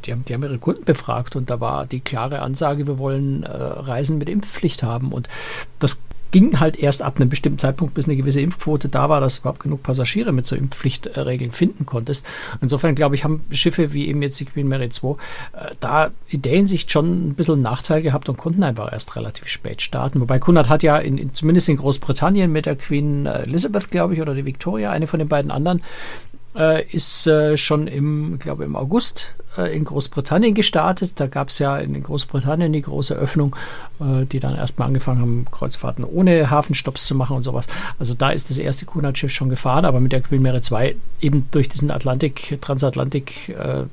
die 0.04 0.12
haben, 0.12 0.24
die 0.24 0.34
haben 0.34 0.42
ihre 0.42 0.58
Kunden 0.58 0.84
befragt 0.84 1.36
und 1.36 1.50
da 1.50 1.60
war 1.60 1.86
die 1.86 2.00
klare 2.00 2.40
Ansage, 2.40 2.86
wir 2.86 2.98
wollen 2.98 3.42
äh, 3.42 3.48
Reisen 3.48 4.18
mit 4.18 4.28
Impfpflicht 4.28 4.82
haben. 4.82 5.12
Und 5.12 5.28
das 5.78 6.00
ging 6.30 6.60
halt 6.60 6.78
erst 6.78 7.02
ab 7.02 7.16
einem 7.16 7.28
bestimmten 7.28 7.58
Zeitpunkt, 7.58 7.94
bis 7.94 8.06
eine 8.06 8.16
gewisse 8.16 8.40
Impfquote 8.40 8.88
da 8.88 9.08
war, 9.08 9.20
dass 9.20 9.36
du 9.36 9.40
überhaupt 9.40 9.60
genug 9.60 9.82
Passagiere 9.82 10.32
mit 10.32 10.46
so 10.46 10.56
Impfpflichtregeln 10.56 11.52
finden 11.52 11.86
konntest. 11.86 12.24
Insofern 12.60 12.94
glaube 12.94 13.14
ich, 13.14 13.24
haben 13.24 13.44
Schiffe 13.50 13.92
wie 13.92 14.08
eben 14.08 14.22
jetzt 14.22 14.38
die 14.38 14.44
Queen 14.44 14.68
Mary 14.68 14.88
2 14.88 15.10
äh, 15.10 15.16
da 15.80 16.10
in 16.28 16.42
der 16.42 16.52
Hinsicht 16.52 16.90
schon 16.90 17.30
ein 17.30 17.34
bisschen 17.34 17.54
einen 17.54 17.62
Nachteil 17.62 18.02
gehabt 18.02 18.28
und 18.28 18.36
konnten 18.36 18.62
einfach 18.62 18.92
erst 18.92 19.16
relativ 19.16 19.48
spät 19.48 19.82
starten. 19.82 20.20
Wobei 20.20 20.38
Kunert 20.38 20.68
hat 20.68 20.82
ja 20.82 20.98
in, 20.98 21.18
in, 21.18 21.32
zumindest 21.32 21.68
in 21.68 21.76
Großbritannien 21.76 22.50
mit 22.50 22.66
der 22.66 22.76
Queen 22.76 23.26
Elizabeth, 23.26 23.90
glaube 23.90 24.14
ich, 24.14 24.20
oder 24.20 24.34
die 24.34 24.44
Victoria, 24.44 24.90
eine 24.90 25.06
von 25.06 25.18
den 25.18 25.28
beiden 25.28 25.50
anderen, 25.50 25.82
äh, 26.56 26.84
ist 26.86 27.26
äh, 27.26 27.56
schon 27.56 27.86
im, 27.86 28.38
glaube 28.38 28.64
im 28.64 28.76
August 28.76 29.34
äh, 29.56 29.74
in 29.74 29.84
Großbritannien 29.84 30.54
gestartet. 30.54 31.12
Da 31.16 31.26
gab 31.26 31.48
es 31.48 31.58
ja 31.58 31.78
in 31.78 32.00
Großbritannien 32.02 32.72
die 32.72 32.82
große 32.82 33.14
Öffnung, 33.14 33.56
äh, 34.00 34.26
die 34.26 34.40
dann 34.40 34.56
erstmal 34.56 34.88
angefangen 34.88 35.20
haben, 35.20 35.44
Kreuzfahrten 35.50 36.04
ohne 36.04 36.50
Hafenstopps 36.50 37.06
zu 37.06 37.14
machen 37.14 37.36
und 37.36 37.42
sowas. 37.42 37.66
Also 37.98 38.14
da 38.14 38.30
ist 38.30 38.50
das 38.50 38.58
erste 38.58 38.86
Kunert-Schiff 38.86 39.32
schon 39.32 39.48
gefahren, 39.48 39.84
aber 39.84 40.00
mit 40.00 40.12
der 40.12 40.20
Queen 40.22 40.42
Mary 40.42 40.60
2 40.60 40.96
eben 41.20 41.48
durch 41.50 41.68
diesen 41.68 41.90
Atlantik, 41.90 42.58
Transatlantik 42.60 43.50
äh, 43.50 43.84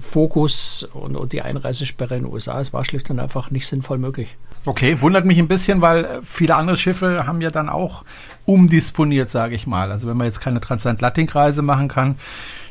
Fokus 0.00 0.88
und, 0.94 1.16
und 1.16 1.32
die 1.32 1.42
Einreisesperre 1.42 2.16
in 2.16 2.24
den 2.24 2.32
USA, 2.32 2.60
es 2.60 2.72
war 2.72 2.84
schlicht 2.84 3.10
und 3.10 3.18
einfach 3.18 3.50
nicht 3.50 3.66
sinnvoll 3.66 3.98
möglich. 3.98 4.36
Okay, 4.66 5.00
wundert 5.00 5.24
mich 5.24 5.38
ein 5.38 5.46
bisschen, 5.46 5.80
weil 5.80 6.20
viele 6.22 6.56
andere 6.56 6.76
Schiffe 6.76 7.26
haben 7.26 7.40
ja 7.40 7.50
dann 7.50 7.68
auch 7.68 8.04
umdisponiert, 8.46 9.30
sage 9.30 9.54
ich 9.54 9.66
mal. 9.66 9.92
Also 9.92 10.08
wenn 10.08 10.16
man 10.16 10.26
jetzt 10.26 10.40
keine 10.40 10.60
Transatlantikreise 10.60 11.62
machen 11.62 11.86
kann, 11.86 12.16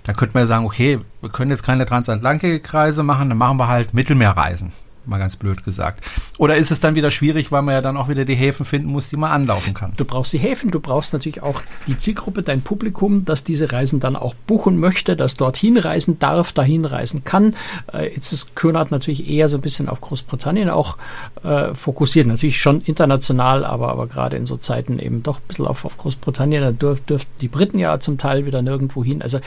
dann 0.03 0.15
könnte 0.15 0.33
man 0.33 0.41
ja 0.41 0.47
sagen, 0.47 0.65
okay, 0.65 0.99
wir 1.21 1.29
können 1.29 1.51
jetzt 1.51 1.63
keine 1.63 1.85
Transatlantikreise 1.85 3.01
machen, 3.01 3.29
dann 3.29 3.37
machen 3.37 3.57
wir 3.57 3.69
halt 3.69 3.93
Mittelmeerreisen 3.93 4.73
mal 5.07 5.17
ganz 5.17 5.35
blöd 5.35 5.63
gesagt. 5.63 6.03
Oder 6.37 6.57
ist 6.57 6.71
es 6.71 6.79
dann 6.79 6.95
wieder 6.95 7.11
schwierig, 7.11 7.51
weil 7.51 7.61
man 7.61 7.73
ja 7.73 7.81
dann 7.81 7.97
auch 7.97 8.09
wieder 8.09 8.25
die 8.25 8.35
Häfen 8.35 8.65
finden 8.65 8.89
muss, 8.89 9.09
die 9.09 9.17
man 9.17 9.31
anlaufen 9.31 9.73
kann? 9.73 9.93
Du 9.97 10.05
brauchst 10.05 10.33
die 10.33 10.37
Häfen, 10.37 10.71
du 10.71 10.79
brauchst 10.79 11.13
natürlich 11.13 11.43
auch 11.43 11.61
die 11.87 11.97
Zielgruppe, 11.97 12.41
dein 12.41 12.61
Publikum, 12.61 13.25
das 13.25 13.43
diese 13.43 13.71
Reisen 13.71 13.99
dann 13.99 14.15
auch 14.15 14.33
buchen 14.33 14.79
möchte, 14.79 15.15
das 15.15 15.35
dorthin 15.35 15.77
reisen 15.77 16.19
darf, 16.19 16.53
dahin 16.53 16.85
reisen 16.85 17.23
kann. 17.23 17.55
Äh, 17.93 18.13
jetzt 18.13 18.31
ist 18.31 18.55
Könert 18.55 18.91
natürlich 18.91 19.29
eher 19.29 19.49
so 19.49 19.57
ein 19.57 19.61
bisschen 19.61 19.89
auf 19.89 20.01
Großbritannien 20.01 20.69
auch 20.69 20.97
äh, 21.43 21.73
fokussiert. 21.73 22.27
Natürlich 22.27 22.59
schon 22.59 22.81
international, 22.81 23.65
aber, 23.65 23.89
aber 23.89 24.07
gerade 24.07 24.37
in 24.37 24.45
so 24.45 24.57
Zeiten 24.57 24.99
eben 24.99 25.23
doch 25.23 25.39
ein 25.39 25.47
bisschen 25.47 25.67
auf, 25.67 25.85
auf 25.85 25.97
Großbritannien. 25.97 26.61
Da 26.61 26.71
dürf, 26.71 27.01
dürften 27.01 27.31
die 27.41 27.47
Briten 27.47 27.79
ja 27.79 27.99
zum 27.99 28.17
Teil 28.17 28.45
wieder 28.45 28.61
nirgendwo 28.61 29.03
hin. 29.03 29.21
Also 29.21 29.39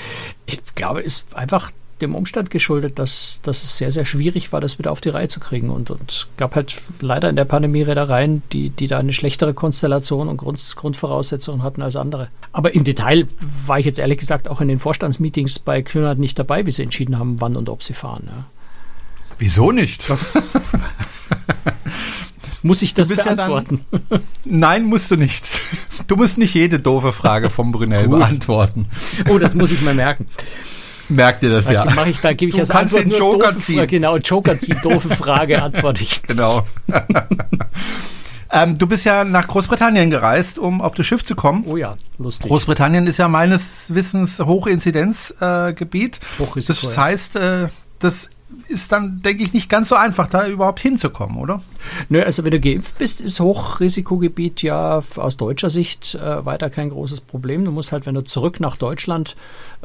ich 0.47 0.61
glaube, 0.75 1.01
es 1.01 1.19
ist 1.19 1.37
einfach 1.37 1.71
dem 2.01 2.15
Umstand 2.15 2.51
geschuldet, 2.51 2.99
dass, 2.99 3.41
dass 3.43 3.63
es 3.63 3.77
sehr, 3.77 3.93
sehr 3.93 4.05
schwierig 4.05 4.53
war, 4.53 4.61
das 4.61 4.79
wieder 4.79 4.93
auf 4.93 5.01
die 5.01 5.09
Reihe 5.09 5.29
zu 5.29 5.41
kriegen. 5.41 5.69
Und 5.69 5.91
es 6.09 6.27
gab 6.37 6.55
halt 6.55 6.77
leider 7.01 7.29
in 7.29 7.37
der 7.37 7.45
Pandemie 7.45 7.83
Reedereien, 7.83 8.43
die, 8.53 8.71
die 8.71 8.87
da 8.87 8.99
eine 8.99 9.13
schlechtere 9.13 9.55
Konstellation 9.55 10.29
und 10.29 10.37
Grund, 10.37 10.75
Grundvoraussetzungen 10.77 11.63
hatten 11.63 11.83
als 11.83 11.97
andere. 11.97 12.29
Aber 12.53 12.75
im 12.75 12.85
Detail 12.85 13.29
war 13.67 13.79
ich 13.79 13.87
jetzt 13.87 13.99
ehrlich 13.99 14.19
gesagt 14.19 14.49
auch 14.49 14.61
in 14.61 14.69
den 14.69 14.79
Vorstandsmeetings 14.79 15.59
bei 15.59 15.83
Kühnert 15.83 16.19
nicht 16.19 16.39
dabei, 16.39 16.67
wie 16.67 16.71
sie 16.71 16.83
entschieden 16.83 17.19
haben, 17.19 17.41
wann 17.41 17.57
und 17.57 17.69
ob 17.69 17.83
sie 17.83 17.95
fahren. 17.95 18.25
Ja. 18.27 18.47
Wieso 19.39 19.73
nicht? 19.73 20.07
Muss 22.63 22.83
ich 22.83 22.95
das 22.95 23.09
beantworten? 23.09 23.85
Ja 23.93 24.01
dann, 24.09 24.23
nein, 24.45 24.85
musst 24.85 25.11
du 25.11 25.17
nicht. 25.17 25.49
Du 26.09 26.17
musst 26.17 26.39
nicht 26.39 26.55
jede 26.55 26.81
doofe 26.81 27.13
Frage 27.13 27.51
vom 27.51 27.71
Brunel 27.71 28.09
beantworten. 28.09 28.87
Oh, 29.29 29.39
das 29.39 29.55
muss 29.55 29.71
ich 29.71 29.81
mal 29.81 29.95
merken. 29.95 30.27
Merkt 31.09 31.43
ihr 31.43 31.51
das 31.51 31.67
da 31.67 31.73
ja? 31.73 31.85
Mache 31.85 32.11
ich, 32.11 32.21
da 32.21 32.33
gebe 32.33 32.51
ich 32.51 32.55
du 32.55 32.61
als 32.61 32.69
kannst 32.69 32.97
Antwort 32.97 33.13
den 33.13 33.19
Joker 33.19 33.57
ziehen. 33.57 33.77
Frage, 33.77 33.87
genau, 33.87 34.17
Joker 34.17 34.59
ziehen, 34.59 34.79
doofe 34.83 35.09
Frage, 35.09 35.63
antworte 35.63 36.03
ich. 36.03 36.23
Genau. 36.29 36.67
ähm, 38.53 38.77
du 38.77 38.87
bist 38.87 39.05
ja 39.05 39.25
nach 39.25 39.47
Großbritannien 39.47 40.11
gereist, 40.11 40.59
um 40.59 40.81
auf 40.81 40.95
das 40.95 41.07
Schiff 41.07 41.25
zu 41.25 41.35
kommen. 41.35 41.65
Oh 41.67 41.77
ja, 41.77 41.97
lustig. 42.19 42.49
Großbritannien 42.49 43.07
ist 43.07 43.19
ja 43.19 43.29
meines 43.29 43.95
Wissens 43.95 44.39
Hochinzidenzgebiet. 44.39 46.17
Äh, 46.19 46.43
Hochrisiko, 46.43 46.87
das 46.87 46.99
heißt, 46.99 47.37
äh, 47.37 47.69
das 47.99 48.31
ist 48.69 48.93
dann, 48.93 49.21
denke 49.23 49.43
ich, 49.43 49.53
nicht 49.53 49.69
ganz 49.69 49.89
so 49.89 49.95
einfach, 49.95 50.29
da 50.29 50.47
überhaupt 50.47 50.81
hinzukommen, 50.81 51.39
oder? 51.39 51.63
Nö, 52.09 52.23
also 52.23 52.45
wenn 52.45 52.51
du 52.51 52.61
geimpft 52.61 52.99
bist, 52.99 53.21
ist 53.21 53.41
Hochrisikogebiet 53.41 54.63
ja 54.63 55.03
aus 55.17 55.37
deutscher 55.37 55.71
Sicht 55.71 56.15
äh, 56.15 56.45
weiter 56.45 56.71
kein 56.71 56.89
großes 56.89 57.21
Problem. 57.23 57.65
Du 57.65 57.73
musst 57.73 57.93
halt, 57.93 58.07
wenn 58.07 58.15
du 58.15 58.25
zurück 58.25 58.61
nach 58.61 58.77
Deutschland 58.77 59.37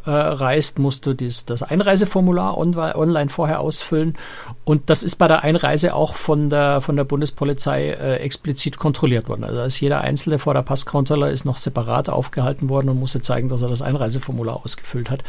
äh, 0.05 0.12
reist, 0.12 0.79
musst 0.79 1.05
du 1.05 1.13
dies, 1.13 1.45
das 1.45 1.63
Einreiseformular 1.63 2.57
on, 2.57 2.75
online 2.75 3.29
vorher 3.29 3.60
ausfüllen. 3.60 4.17
Und 4.65 4.89
das 4.89 5.03
ist 5.03 5.15
bei 5.15 5.27
der 5.27 5.43
Einreise 5.43 5.93
auch 5.93 6.15
von 6.15 6.50
der, 6.50 6.81
von 6.81 6.95
der 6.95 7.03
Bundespolizei 7.03 7.89
äh, 7.89 8.15
explizit 8.17 8.77
kontrolliert 8.77 9.29
worden. 9.29 9.43
Also 9.43 9.62
ist 9.62 9.79
jeder 9.79 10.01
Einzelne 10.01 10.39
vor 10.39 10.53
der 10.53 10.62
Passkontrolle 10.62 11.31
ist 11.31 11.45
noch 11.45 11.57
separat 11.57 12.10
aufgehalten 12.10 12.69
worden 12.69 12.89
und 12.89 13.00
musste 13.00 13.22
zeigen, 13.22 13.50
dass 13.50 13.62
er 13.62 13.69
das 13.69 13.81
Einreiseformular 13.81 14.63
ausgefüllt 14.63 15.10
hat. 15.10 15.24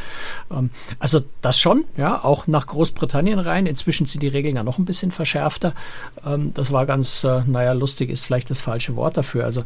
Ähm, 0.51 0.71
also 0.99 1.21
das 1.41 1.59
schon, 1.59 1.85
ja, 1.97 2.23
auch 2.23 2.47
nach 2.47 2.67
Großbritannien 2.67 3.39
rein. 3.39 3.67
Inzwischen 3.67 4.07
sind 4.07 4.23
die 4.23 4.29
Regeln 4.29 4.57
ja 4.57 4.63
noch 4.63 4.79
ein 4.79 4.85
bisschen 4.85 5.11
verschärfter. 5.11 5.73
Ähm, 6.27 6.53
das 6.55 6.73
war 6.73 6.87
ganz, 6.87 7.25
äh, 7.25 7.43
naja, 7.47 7.73
lustig 7.73 8.11
ist 8.11 8.25
vielleicht 8.25 8.51
das 8.51 8.61
falsche 8.61 8.97
Wort 8.97 9.17
dafür. 9.17 9.45
Also 9.45 9.63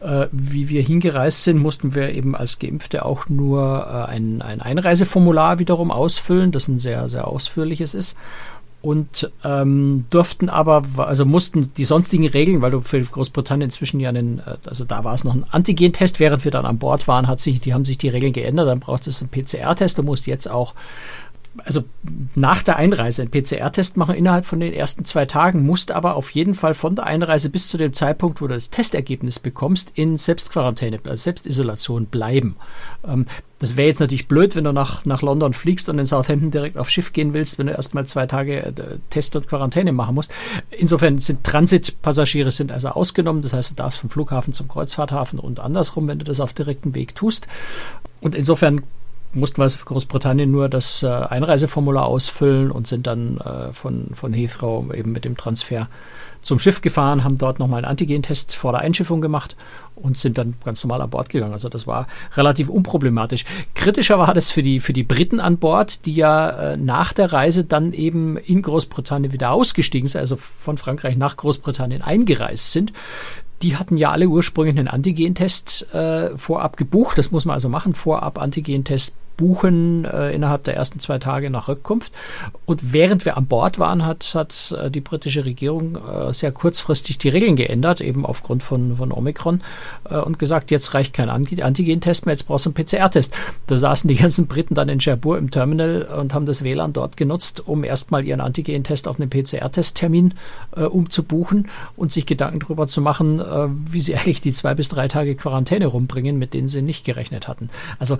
äh, 0.00 0.26
wie 0.32 0.68
wir 0.68 0.82
hingereist 0.82 1.44
sind, 1.44 1.58
mussten 1.58 1.94
wir 1.94 2.10
eben 2.10 2.34
als 2.34 2.58
Geimpfte 2.58 3.04
auch 3.04 3.28
nur 3.28 3.86
äh, 3.88 4.10
ein, 4.10 4.42
ein 4.48 4.60
Einreiseformular 4.60 5.58
wiederum 5.58 5.90
ausfüllen, 5.90 6.52
das 6.52 6.68
ein 6.68 6.78
sehr, 6.78 7.08
sehr 7.08 7.28
ausführliches 7.28 7.94
ist. 7.94 8.16
Und 8.80 9.28
ähm, 9.42 10.06
durften 10.08 10.48
aber, 10.48 10.84
also 10.98 11.26
mussten 11.26 11.72
die 11.74 11.84
sonstigen 11.84 12.28
Regeln, 12.28 12.62
weil 12.62 12.70
du 12.70 12.80
für 12.80 13.00
Großbritannien 13.00 13.66
inzwischen 13.66 13.98
ja 13.98 14.08
einen, 14.08 14.38
äh, 14.38 14.56
also 14.66 14.84
da 14.84 15.02
war 15.02 15.14
es 15.14 15.24
noch 15.24 15.34
ein 15.34 15.44
Antigentest, 15.50 16.20
während 16.20 16.44
wir 16.44 16.52
dann 16.52 16.64
an 16.64 16.78
Bord 16.78 17.08
waren, 17.08 17.26
hat 17.26 17.40
sich, 17.40 17.58
die 17.60 17.74
haben 17.74 17.84
sich 17.84 17.98
die 17.98 18.08
Regeln 18.08 18.32
geändert, 18.32 18.68
dann 18.68 18.78
braucht 18.78 19.08
es 19.08 19.20
einen 19.20 19.30
PCR-Test, 19.30 19.98
du 19.98 20.04
musst 20.04 20.28
jetzt 20.28 20.48
auch 20.48 20.74
also 21.64 21.84
nach 22.34 22.62
der 22.62 22.76
Einreise 22.76 23.22
einen 23.22 23.30
PCR-Test 23.30 23.96
machen 23.96 24.14
innerhalb 24.14 24.46
von 24.46 24.60
den 24.60 24.72
ersten 24.72 25.04
zwei 25.04 25.26
Tagen, 25.26 25.64
musst 25.64 25.92
aber 25.92 26.14
auf 26.14 26.30
jeden 26.30 26.54
Fall 26.54 26.74
von 26.74 26.94
der 26.94 27.06
Einreise 27.06 27.50
bis 27.50 27.68
zu 27.68 27.78
dem 27.78 27.94
Zeitpunkt, 27.94 28.40
wo 28.40 28.46
du 28.46 28.54
das 28.54 28.70
Testergebnis 28.70 29.38
bekommst, 29.38 29.92
in 29.94 30.16
Selbstquarantäne, 30.16 31.00
also 31.04 31.16
Selbstisolation 31.16 32.06
bleiben. 32.06 32.56
Ähm, 33.06 33.26
das 33.58 33.76
wäre 33.76 33.88
jetzt 33.88 33.98
natürlich 33.98 34.28
blöd, 34.28 34.54
wenn 34.54 34.64
du 34.64 34.72
nach, 34.72 35.04
nach 35.04 35.20
London 35.20 35.52
fliegst 35.52 35.88
und 35.88 35.98
in 35.98 36.06
Southampton 36.06 36.52
direkt 36.52 36.78
aufs 36.78 36.92
Schiff 36.92 37.12
gehen 37.12 37.34
willst, 37.34 37.58
wenn 37.58 37.66
du 37.66 37.72
erstmal 37.72 38.06
zwei 38.06 38.26
Tage 38.26 38.62
äh, 38.62 38.72
Test 39.10 39.34
und 39.34 39.48
Quarantäne 39.48 39.92
machen 39.92 40.14
musst. 40.14 40.32
Insofern 40.70 41.18
sind 41.18 41.42
Transitpassagiere 41.42 42.52
sind 42.52 42.70
also 42.70 42.90
ausgenommen. 42.90 43.42
Das 43.42 43.52
heißt, 43.52 43.70
du 43.70 43.74
darfst 43.74 43.98
vom 43.98 44.10
Flughafen 44.10 44.52
zum 44.52 44.68
Kreuzfahrthafen 44.68 45.40
und 45.40 45.58
andersrum, 45.58 46.06
wenn 46.06 46.20
du 46.20 46.24
das 46.24 46.40
auf 46.40 46.52
direktem 46.52 46.94
Weg 46.94 47.16
tust. 47.16 47.48
Und 48.20 48.36
insofern 48.36 48.82
mussten 49.32 49.60
wir 49.60 49.68
für 49.68 49.84
Großbritannien 49.84 50.50
nur 50.50 50.68
das 50.68 51.02
äh, 51.02 51.06
Einreiseformular 51.06 52.06
ausfüllen 52.06 52.70
und 52.70 52.86
sind 52.86 53.06
dann 53.06 53.38
äh, 53.38 53.72
von, 53.72 54.08
von 54.12 54.32
Heathrow 54.32 54.92
eben 54.94 55.12
mit 55.12 55.24
dem 55.24 55.36
Transfer 55.36 55.88
zum 56.40 56.58
Schiff 56.58 56.80
gefahren, 56.80 57.24
haben 57.24 57.36
dort 57.36 57.58
nochmal 57.58 57.78
einen 57.78 57.90
Antigentest 57.90 58.56
vor 58.56 58.72
der 58.72 58.80
Einschiffung 58.80 59.20
gemacht 59.20 59.56
und 59.96 60.16
sind 60.16 60.38
dann 60.38 60.54
ganz 60.64 60.82
normal 60.84 61.02
an 61.02 61.10
Bord 61.10 61.28
gegangen. 61.28 61.52
Also 61.52 61.68
das 61.68 61.86
war 61.86 62.06
relativ 62.36 62.68
unproblematisch. 62.68 63.44
Kritischer 63.74 64.18
war 64.18 64.34
das 64.34 64.50
für 64.50 64.62
die, 64.62 64.80
für 64.80 64.92
die 64.92 65.02
Briten 65.02 65.40
an 65.40 65.58
Bord, 65.58 66.06
die 66.06 66.14
ja 66.14 66.50
äh, 66.72 66.76
nach 66.76 67.12
der 67.12 67.32
Reise 67.32 67.64
dann 67.64 67.92
eben 67.92 68.36
in 68.36 68.62
Großbritannien 68.62 69.32
wieder 69.32 69.50
ausgestiegen 69.50 70.08
sind, 70.08 70.20
also 70.20 70.36
von 70.36 70.78
Frankreich 70.78 71.16
nach 71.16 71.36
Großbritannien 71.36 72.02
eingereist 72.02 72.72
sind 72.72 72.92
die 73.62 73.76
hatten 73.76 73.96
ja 73.96 74.10
alle 74.10 74.26
ursprünglich 74.26 74.78
einen 74.78 74.88
Antigentest 74.88 75.92
äh, 75.92 76.36
vorab 76.36 76.76
gebucht. 76.76 77.18
Das 77.18 77.30
muss 77.30 77.44
man 77.44 77.54
also 77.54 77.68
machen, 77.68 77.94
vorab 77.94 78.40
Antigentest 78.40 79.12
buchen 79.38 80.04
äh, 80.04 80.32
innerhalb 80.32 80.64
der 80.64 80.74
ersten 80.74 81.00
zwei 81.00 81.18
Tage 81.18 81.48
nach 81.48 81.68
Rückkunft. 81.68 82.12
Und 82.66 82.92
während 82.92 83.24
wir 83.24 83.38
an 83.38 83.46
Bord 83.46 83.78
waren, 83.78 84.04
hat, 84.04 84.34
hat 84.34 84.76
äh, 84.78 84.90
die 84.90 85.00
britische 85.00 85.46
Regierung 85.46 85.96
äh, 85.96 86.34
sehr 86.34 86.52
kurzfristig 86.52 87.16
die 87.16 87.30
Regeln 87.30 87.56
geändert, 87.56 88.02
eben 88.02 88.26
aufgrund 88.26 88.62
von, 88.62 88.96
von 88.96 89.12
Omikron, 89.12 89.62
äh, 90.10 90.16
und 90.18 90.38
gesagt, 90.38 90.70
jetzt 90.70 90.92
reicht 90.92 91.14
kein 91.14 91.30
Antigen-Test 91.30 92.26
mehr, 92.26 92.34
jetzt 92.34 92.44
brauchst 92.44 92.66
du 92.66 92.70
einen 92.70 92.84
PCR-Test. 92.84 93.32
Da 93.68 93.76
saßen 93.76 94.08
die 94.08 94.16
ganzen 94.16 94.48
Briten 94.48 94.74
dann 94.74 94.88
in 94.88 94.98
Cherbourg 94.98 95.38
im 95.38 95.50
Terminal 95.50 96.02
und 96.02 96.34
haben 96.34 96.44
das 96.44 96.64
WLAN 96.64 96.92
dort 96.92 97.16
genutzt, 97.16 97.66
um 97.66 97.84
erstmal 97.84 98.24
ihren 98.24 98.40
Antigen-Test 98.40 99.06
auf 99.06 99.20
einen 99.20 99.30
PCR-Testtermin 99.30 100.34
äh, 100.76 100.82
umzubuchen 100.82 101.68
und 101.96 102.10
sich 102.12 102.26
Gedanken 102.26 102.58
darüber 102.58 102.88
zu 102.88 103.00
machen, 103.00 103.38
äh, 103.38 103.68
wie 103.68 104.00
sie 104.00 104.14
eigentlich 104.16 104.40
die 104.40 104.52
zwei 104.52 104.74
bis 104.74 104.88
drei 104.88 105.06
Tage 105.06 105.36
Quarantäne 105.36 105.86
rumbringen, 105.86 106.38
mit 106.38 106.54
denen 106.54 106.66
sie 106.66 106.82
nicht 106.82 107.06
gerechnet 107.06 107.46
hatten. 107.46 107.70
Also 108.00 108.18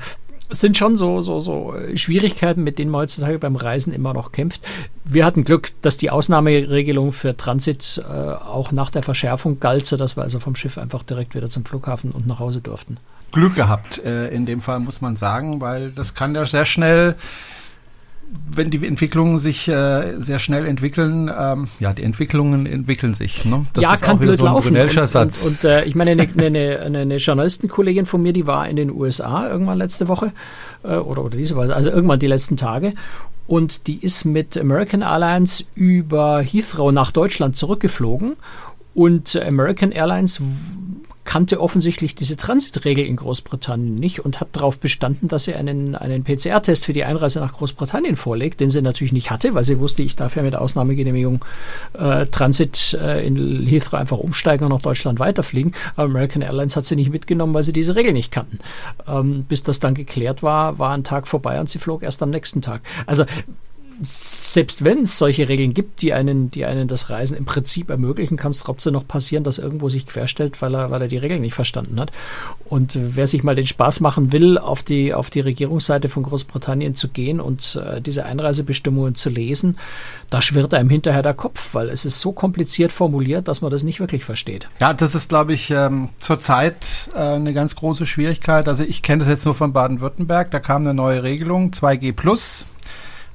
sind 0.51 0.77
schon 0.77 0.97
so, 0.97 1.21
so, 1.21 1.41
so 1.41 1.75
Schwierigkeiten, 1.95 2.65
mit 2.65 2.79
denen 2.79 2.91
man 2.91 3.03
heutzutage 3.03 3.39
beim 3.39 3.57
Reisen 3.57 3.93
immer 3.93 4.15
noch 4.15 4.33
kämpft. 4.33 4.67
Wir 5.05 5.25
hatten 5.25 5.45
Glück, 5.45 5.73
dass 5.83 5.97
die 5.97 6.11
Ausnahmeregelung 6.11 7.13
für 7.13 7.37
Transit 7.37 8.03
äh, 8.03 8.13
auch 8.13 8.73
nach 8.73 8.91
der 8.91 9.03
Verschärfung 9.03 9.61
galt, 9.61 9.87
sodass 9.87 10.17
wir 10.17 10.23
also 10.23 10.41
vom 10.41 10.55
Schiff 10.55 10.79
einfach 10.79 11.03
direkt 11.03 11.35
wieder 11.35 11.49
zum 11.49 11.65
Flughafen 11.65 12.13
und 12.13 12.27
nach 12.27 12.39
Hause 12.39 12.61
durften. 12.61 12.99
Glück 13.33 13.55
gehabt, 13.55 13.99
äh, 14.05 14.29
in 14.29 14.47
dem 14.47 14.61
Fall 14.61 14.81
muss 14.81 15.01
man 15.01 15.17
sagen, 15.17 15.61
weil 15.61 15.91
das 15.91 16.15
kann 16.15 16.35
ja 16.35 16.47
sehr 16.47 16.65
schnell 16.65 17.17
wenn 18.51 18.71
die 18.71 18.85
Entwicklungen 18.87 19.39
sich 19.39 19.69
äh, 19.69 20.19
sehr 20.19 20.39
schnell 20.39 20.67
entwickeln, 20.67 21.31
ähm, 21.37 21.69
ja, 21.81 21.93
die 21.93 22.03
Entwicklungen 22.03 22.67
entwickeln 22.67 23.15
sich. 23.15 23.45
Ne? 23.45 23.67
Das 23.73 23.83
ja, 23.83 23.97
kann 23.97 24.19
blöd 24.19 24.39
so 24.39 24.45
laufen. 24.45 24.77
Und, 24.77 25.15
und, 25.15 25.43
und 25.45 25.65
äh, 25.65 25.85
ich 25.85 25.95
meine, 25.95 26.11
eine, 26.13 26.29
eine, 26.37 26.81
eine, 26.81 26.99
eine 26.99 27.17
Journalistenkollegin 27.17 28.07
von 28.07 28.23
mir, 28.23 28.33
die 28.33 28.47
war 28.47 28.69
in 28.69 28.77
den 28.77 28.91
USA 28.91 29.49
irgendwann 29.49 29.79
letzte 29.79 30.09
Woche 30.09 30.33
äh, 30.83 30.97
oder, 30.97 31.25
oder 31.25 31.37
diese 31.37 31.57
Woche, 31.57 31.75
also 31.75 31.91
irgendwann 31.91 32.19
die 32.19 32.27
letzten 32.27 32.57
Tage. 32.57 32.93
Und 33.47 33.87
die 33.87 34.05
ist 34.05 34.25
mit 34.25 34.57
American 34.59 35.01
Airlines 35.03 35.65
über 35.75 36.43
Heathrow 36.43 36.93
nach 36.93 37.13
Deutschland 37.13 37.57
zurückgeflogen. 37.57 38.37
Und 38.95 39.37
American 39.37 39.93
Airlines 39.93 40.43
kannte 41.29 41.61
offensichtlich 41.61 42.15
diese 42.15 42.39
Transitregel 42.39 43.05
in 43.05 43.17
Großbritannien 43.17 43.97
nicht 43.97 44.25
und 44.25 44.41
hat 44.41 44.49
darauf 44.53 44.79
bestanden, 44.79 45.29
dass 45.29 45.45
sie 45.45 45.55
einen, 45.55 45.95
einen 45.95 46.25
PCR-Test 46.25 46.87
für 46.87 46.95
die 46.95 47.05
Einreise 47.05 47.39
nach 47.39 47.53
Großbritannien 47.53 48.17
vorlegt, 48.17 48.61
den 48.61 48.71
sie 48.71 48.81
natürlich 48.81 49.13
nicht 49.13 49.31
hatte, 49.31 49.53
weil 49.53 49.63
sie 49.63 49.79
wusste, 49.79 50.03
ich 50.03 50.17
darf 50.17 50.37
ja 50.37 50.43
mit 50.43 50.57
Ausnahmegenehmigung 50.57 51.45
äh, 51.93 52.25
Transit 52.29 52.99
äh, 52.99 53.27
in 53.27 53.67
Heathrow 53.67 54.01
einfach 54.01 54.17
umsteigen 54.17 54.65
und 54.65 54.73
nach 54.73 54.81
Deutschland 54.81 55.19
weiterfliegen. 55.19 55.75
Aber 55.97 56.05
American 56.05 56.41
Airlines 56.41 56.77
hat 56.77 56.87
sie 56.87 56.97
nicht 56.97 57.11
mitgenommen, 57.11 57.53
weil 57.53 57.63
sie 57.63 57.75
diese 57.75 57.95
Regel 57.95 58.15
nicht 58.15 58.33
kannten. 58.33 58.61
Ähm, 59.07 59.45
bis 59.47 59.63
das 59.63 59.81
dann 59.81 59.93
geklärt 59.93 60.43
war, 60.43 60.79
war 60.79 60.95
ein 60.95 61.05
Tag 61.05 61.29
vorbei 61.29 61.61
und 61.61 61.69
sie 61.69 61.79
flog 61.79 62.03
erst 62.03 62.23
am 62.23 62.31
nächsten 62.31 62.63
Tag. 62.63 62.81
Also 63.05 63.27
selbst 64.01 64.85
wenn 64.85 65.03
es 65.03 65.19
solche 65.19 65.49
Regeln 65.49 65.75
gibt, 65.75 66.03
die 66.03 66.13
einen, 66.13 66.51
die 66.51 66.65
einen 66.65 66.89
das 66.89 67.11
Reisen 67.11 67.37
im 67.37 67.45
Prinzip 67.45 67.91
ermöglichen, 67.91 68.37
kann 68.37 68.51
es 68.51 68.61
trotzdem 68.61 68.93
noch 68.93 69.07
passieren, 69.07 69.45
dass 69.45 69.59
irgendwo 69.59 69.89
sich 69.89 70.07
querstellt, 70.07 70.61
weil 70.63 70.75
er, 70.75 70.91
weil 70.91 71.03
er 71.03 71.09
die 71.09 71.17
Regeln 71.17 71.41
nicht 71.41 71.55
verstanden 71.55 71.99
hat. 71.99 72.13
Und 72.67 72.97
wer 72.97 73.27
sich 73.27 73.43
mal 73.43 73.55
den 73.55 73.67
Spaß 73.67 74.01
machen 74.01 74.33
will, 74.33 74.59
auf 74.59 74.83
die, 74.83 75.15
auf 75.15 75.31
die 75.31 75.41
Regierungsseite 75.41 76.09
von 76.09 76.23
Großbritannien 76.23 76.95
zu 76.95 77.09
gehen 77.09 77.41
und 77.41 77.81
äh, 77.83 78.01
diese 78.01 78.25
Einreisebestimmungen 78.25 79.15
zu 79.15 79.31
lesen, 79.31 79.79
da 80.31 80.43
schwirrt 80.43 80.75
einem 80.75 80.91
hinterher 80.91 81.23
der 81.23 81.35
Kopf, 81.35 81.75
weil 81.75 81.89
es 81.89 82.05
ist 82.05 82.21
so 82.21 82.33
kompliziert 82.33 82.93
formuliert, 82.93 83.49
dass 83.49 83.63
man 83.63 83.71
das 83.71 83.83
nicht 83.83 84.01
wirklich 84.01 84.25
versteht. 84.25 84.69
Ja, 84.81 84.95
das 84.95 85.15
ist, 85.15 85.29
glaube 85.29 85.55
ich, 85.55 85.71
ähm, 85.71 86.11
zurzeit 86.19 87.11
äh, 87.15 87.19
eine 87.19 87.53
ganz 87.53 87.75
große 87.75 88.07
Schwierigkeit. 88.07 88.69
Also 88.69 88.85
ich 88.85 89.03
kenne 89.03 89.21
das 89.21 89.29
jetzt 89.29 89.45
nur 89.45 89.55
von 89.55 89.73
Baden-Württemberg, 89.73 90.51
da 90.51 90.61
kam 90.61 90.83
eine 90.83 90.95
neue 90.95 91.23
Regelung, 91.23 91.71
2G 91.71 92.13
Plus 92.13 92.67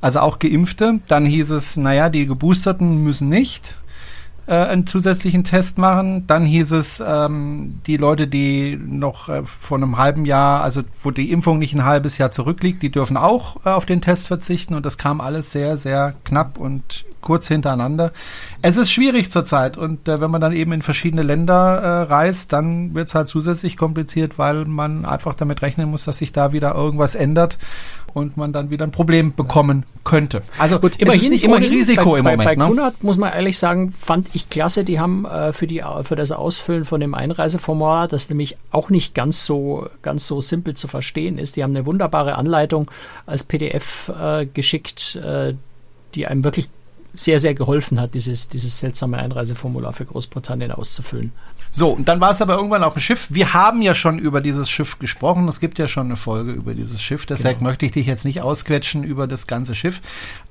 also 0.04 0.20
auch 0.20 0.38
Geimpfte. 0.38 1.00
Dann 1.08 1.26
hieß 1.26 1.52
es, 1.52 1.78
naja, 1.78 2.10
die 2.10 2.28
Geboosterten 2.28 2.98
müssen 3.04 3.30
nicht 3.30 3.78
äh, 4.48 4.54
einen 4.54 4.86
zusätzlichen 4.86 5.46
Test 5.46 5.78
machen. 5.78 6.28
Dann 6.28 6.46
hieß 6.46 6.74
es, 6.74 7.02
ähm, 7.06 7.80
die 7.88 7.96
Leute, 7.96 8.28
die 8.28 8.76
noch 8.76 9.30
äh, 9.30 9.44
vor 9.46 9.78
einem 9.78 9.98
halben 9.98 10.26
Jahr, 10.26 10.62
also 10.62 10.82
wo 11.02 11.12
die 11.12 11.32
Impfung 11.32 11.58
nicht 11.58 11.74
ein 11.74 11.86
halbes 11.86 12.18
Jahr 12.18 12.32
zurückliegt, 12.32 12.84
die 12.84 12.92
dürfen 12.92 13.16
auch 13.16 13.66
äh, 13.66 13.70
auf 13.70 13.86
den 13.86 14.02
Test 14.02 14.28
verzichten. 14.28 14.74
Und 14.74 14.86
das 14.86 14.98
kam 14.98 15.22
alles 15.22 15.54
sehr, 15.54 15.78
sehr 15.78 16.16
knapp 16.26 16.58
und 16.58 17.06
kurz 17.24 17.48
hintereinander. 17.48 18.12
Es 18.62 18.78
ist 18.78 18.92
schwierig 18.92 19.32
zurzeit 19.32 19.78
und 19.78 20.08
äh, 20.08 20.20
wenn 20.20 20.30
man 20.30 20.42
dann 20.42 20.54
eben 20.54 20.72
in 20.74 20.84
verschiedene 20.84 21.24
Länder 21.24 21.54
äh, 21.54 22.02
reist, 22.04 22.54
dann 22.54 22.94
wird 22.94 23.08
es 23.08 23.16
halt 23.16 23.28
zusätzlich 23.28 23.78
kompliziert, 23.78 24.38
weil 24.38 24.66
man 24.66 25.06
einfach 25.06 25.34
damit 25.34 25.64
rechnen 25.64 25.90
muss, 25.90 26.06
dass 26.06 26.20
sich 26.20 26.32
da 26.32 26.54
wieder 26.54 26.76
irgendwas 26.76 27.16
ändert 27.16 27.58
und 28.14 28.38
man 28.38 28.54
dann 28.54 28.70
wieder 28.70 28.86
ein 28.86 28.92
Problem 28.92 29.34
bekommen 29.34 29.86
könnte. 30.04 30.44
Also 30.60 30.80
gut, 30.80 30.98
immerhin, 30.98 31.32
nicht 31.32 31.44
immerhin 31.44 31.72
Risiko 31.72 32.12
bei, 32.12 32.18
im 32.20 32.24
Moment. 32.24 32.44
Bei, 32.44 32.56
bei 32.56 32.64
ne? 32.64 32.68
Kunert 32.68 33.04
muss 33.04 33.18
man 33.18 33.34
ehrlich 33.34 33.58
sagen, 33.58 33.94
fand 34.00 34.30
ich 34.34 34.50
klasse. 34.50 34.84
Die 34.84 35.00
haben 35.00 35.26
äh, 35.26 35.54
für 35.54 35.68
die 35.68 35.84
für 36.04 36.16
das 36.16 36.32
Ausfüllen 36.32 36.86
von 36.86 37.02
dem 37.02 37.14
Einreiseformular, 37.14 38.08
das 38.08 38.30
nämlich 38.30 38.58
auch 38.72 38.90
nicht 38.90 39.16
ganz 39.16 39.46
so 39.46 39.88
ganz 40.02 40.28
so 40.28 40.42
simpel 40.42 40.76
zu 40.76 40.88
verstehen 40.88 41.38
ist. 41.38 41.56
Die 41.56 41.64
haben 41.64 41.76
eine 41.76 41.86
wunderbare 41.86 42.36
Anleitung 42.36 42.90
als 43.26 43.44
PDF 43.44 44.10
äh, 44.10 44.46
geschickt, 44.46 45.16
äh, 45.16 45.56
die 46.14 46.28
einem 46.28 46.44
wirklich 46.44 46.70
sehr, 47.14 47.40
sehr 47.40 47.54
geholfen 47.54 48.00
hat, 48.00 48.14
dieses, 48.14 48.50
dieses 48.50 48.80
seltsame 48.80 49.18
Einreiseformular 49.18 49.94
für 49.94 50.06
Großbritannien 50.06 50.72
auszufüllen. 50.72 51.32
So, 51.76 51.90
und 51.90 52.08
dann 52.08 52.22
war 52.22 52.30
es 52.30 52.42
aber 52.42 52.56
irgendwann 52.56 52.84
auf 52.84 52.94
dem 52.94 53.02
Schiff. 53.02 53.28
Wir 53.32 53.54
haben 53.54 53.82
ja 53.82 53.96
schon 53.96 54.20
über 54.20 54.42
dieses 54.42 54.70
Schiff 54.70 55.00
gesprochen. 55.00 55.48
Es 55.48 55.60
gibt 55.60 55.80
ja 55.80 55.88
schon 55.88 56.06
eine 56.06 56.16
Folge 56.16 56.52
über 56.52 56.76
dieses 56.76 57.02
Schiff. 57.02 57.26
Deshalb 57.26 57.58
genau. 57.58 57.72
möchte 57.72 57.88
ich 57.88 57.92
dich 57.92 58.06
jetzt 58.06 58.26
nicht 58.26 58.44
ausquetschen 58.44 59.04
über 59.04 59.26
das 59.26 59.48
ganze 59.48 59.74
Schiff. 59.74 60.00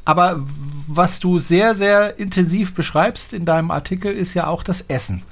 Aber 0.05 0.45
was 0.89 1.21
du 1.21 1.39
sehr, 1.39 1.77
sehr 1.77 2.19
intensiv 2.19 2.75
beschreibst 2.75 3.35
in 3.35 3.45
deinem 3.45 3.71
Artikel, 3.71 4.13
ist 4.13 4.35
ja 4.35 4.49
auch 4.49 4.65
das 4.65 4.83
Essen 4.83 5.23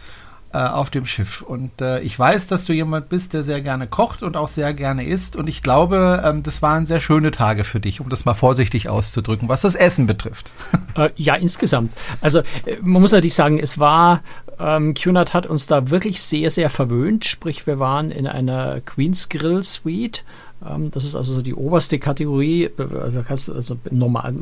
auf 0.58 0.90
dem 0.90 1.06
Schiff. 1.06 1.42
Und 1.42 1.80
äh, 1.80 2.00
ich 2.00 2.18
weiß, 2.18 2.46
dass 2.48 2.64
du 2.64 2.72
jemand 2.72 3.08
bist, 3.08 3.34
der 3.34 3.42
sehr 3.42 3.60
gerne 3.60 3.86
kocht 3.86 4.22
und 4.22 4.36
auch 4.36 4.48
sehr 4.48 4.74
gerne 4.74 5.04
isst. 5.04 5.36
Und 5.36 5.46
ich 5.46 5.62
glaube, 5.62 6.22
ähm, 6.24 6.42
das 6.42 6.60
waren 6.62 6.86
sehr 6.86 7.00
schöne 7.00 7.30
Tage 7.30 7.64
für 7.64 7.80
dich, 7.80 8.00
um 8.00 8.08
das 8.08 8.24
mal 8.24 8.34
vorsichtig 8.34 8.88
auszudrücken, 8.88 9.48
was 9.48 9.60
das 9.60 9.74
Essen 9.74 10.06
betrifft. 10.06 10.50
Äh, 10.96 11.10
ja, 11.14 11.36
insgesamt. 11.36 11.92
Also 12.20 12.40
äh, 12.40 12.76
man 12.82 13.00
muss 13.00 13.12
natürlich 13.12 13.34
sagen, 13.34 13.60
es 13.60 13.78
war, 13.78 14.22
ähm, 14.58 14.92
QNAT 14.94 15.34
hat 15.34 15.46
uns 15.46 15.68
da 15.68 15.88
wirklich 15.88 16.20
sehr, 16.20 16.50
sehr 16.50 16.68
verwöhnt. 16.68 17.24
Sprich, 17.24 17.64
wir 17.68 17.78
waren 17.78 18.10
in 18.10 18.26
einer 18.26 18.80
Queen's 18.80 19.28
Grill 19.28 19.62
Suite 19.62 20.24
ähm, 20.68 20.90
das 20.90 21.04
ist 21.04 21.16
also 21.16 21.32
so 21.34 21.42
die 21.42 21.54
oberste 21.54 21.98
Kategorie. 21.98 22.70
Also, 23.00 23.22
also 23.54 23.76
normal. 23.90 24.34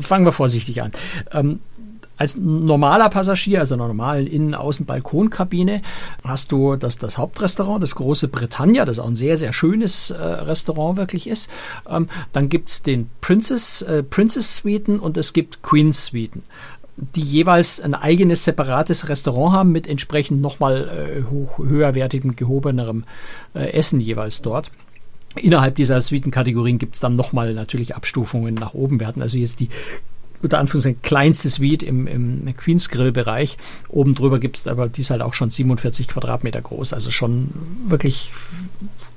Fangen 0.00 0.24
wir 0.24 0.32
vorsichtig 0.32 0.82
an. 0.82 0.92
Ähm, 1.32 1.60
als 2.16 2.36
normaler 2.36 3.08
Passagier, 3.08 3.60
also 3.60 3.74
einer 3.74 3.88
normalen 3.88 4.26
Innen-Außen-Balkonkabine, 4.26 5.82
hast 6.24 6.52
du 6.52 6.76
das, 6.76 6.98
das 6.98 7.18
Hauptrestaurant, 7.18 7.82
das 7.82 7.94
große 7.94 8.28
Britannia, 8.28 8.84
das 8.84 8.98
auch 8.98 9.06
ein 9.06 9.16
sehr, 9.16 9.36
sehr 9.36 9.52
schönes 9.52 10.10
äh, 10.10 10.22
Restaurant 10.22 10.96
wirklich 10.96 11.28
ist. 11.28 11.50
Ähm, 11.88 12.08
dann 12.32 12.48
gibt's 12.48 12.82
den 12.82 13.10
Princess, 13.20 13.82
äh, 13.82 14.02
Princess 14.02 14.56
Suiten 14.56 14.98
und 14.98 15.16
es 15.16 15.32
gibt 15.32 15.62
Queen's 15.62 16.06
Suiten 16.06 16.42
die 16.96 17.20
jeweils 17.20 17.80
ein 17.80 17.94
eigenes 17.94 18.44
separates 18.44 19.08
Restaurant 19.08 19.54
haben 19.54 19.72
mit 19.72 19.86
entsprechend 19.86 20.40
nochmal 20.40 20.88
äh, 20.88 21.30
hoch, 21.30 21.58
höherwertigem, 21.58 22.36
gehobenerem 22.36 23.04
äh, 23.54 23.70
Essen 23.72 24.00
jeweils 24.00 24.40
dort. 24.42 24.70
Innerhalb 25.34 25.74
dieser 25.74 26.00
Suitenkategorien 26.00 26.78
gibt 26.78 26.94
es 26.94 27.00
dann 27.00 27.12
nochmal 27.12 27.52
natürlich 27.52 27.94
Abstufungen 27.94 28.54
nach 28.54 28.72
oben. 28.72 28.98
Wir 29.00 29.06
hatten 29.06 29.20
also 29.20 29.38
jetzt 29.38 29.60
die 29.60 29.68
unter 30.42 30.58
Anführungszeichen 30.58 31.02
kleinste 31.02 31.48
Suite 31.48 31.82
im, 31.82 32.06
im 32.06 32.56
Queens 32.56 32.88
Grill 32.88 33.12
Bereich. 33.12 33.56
Oben 33.88 34.14
drüber 34.14 34.38
gibt 34.38 34.56
es 34.56 34.68
aber, 34.68 34.88
die 34.88 35.00
ist 35.00 35.10
halt 35.10 35.22
auch 35.22 35.34
schon 35.34 35.50
47 35.50 36.08
Quadratmeter 36.08 36.60
groß, 36.60 36.92
also 36.92 37.10
schon 37.10 37.50
wirklich, 37.88 38.32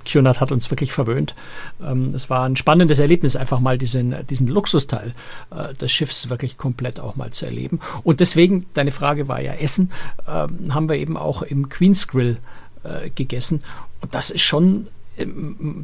QNAT 0.05 0.39
hat 0.39 0.51
uns 0.51 0.69
wirklich 0.71 0.91
verwöhnt. 0.91 1.35
Ähm, 1.83 2.09
es 2.13 2.29
war 2.29 2.45
ein 2.45 2.55
spannendes 2.55 2.99
Erlebnis, 2.99 3.35
einfach 3.35 3.59
mal 3.59 3.77
diesen, 3.77 4.15
diesen 4.27 4.47
Luxusteil 4.47 5.13
äh, 5.51 5.73
des 5.75 5.91
Schiffs 5.91 6.29
wirklich 6.29 6.57
komplett 6.57 6.99
auch 6.99 7.15
mal 7.15 7.31
zu 7.31 7.45
erleben. 7.45 7.79
Und 8.03 8.19
deswegen, 8.19 8.65
deine 8.73 8.91
Frage 8.91 9.27
war 9.27 9.41
ja 9.41 9.53
Essen, 9.53 9.91
äh, 10.25 10.47
haben 10.69 10.89
wir 10.89 10.95
eben 10.95 11.17
auch 11.17 11.41
im 11.41 11.69
Queens 11.69 12.07
Grill 12.07 12.37
äh, 12.83 13.09
gegessen. 13.09 13.61
Und 14.01 14.15
das 14.15 14.29
ist 14.29 14.43
schon 14.43 14.85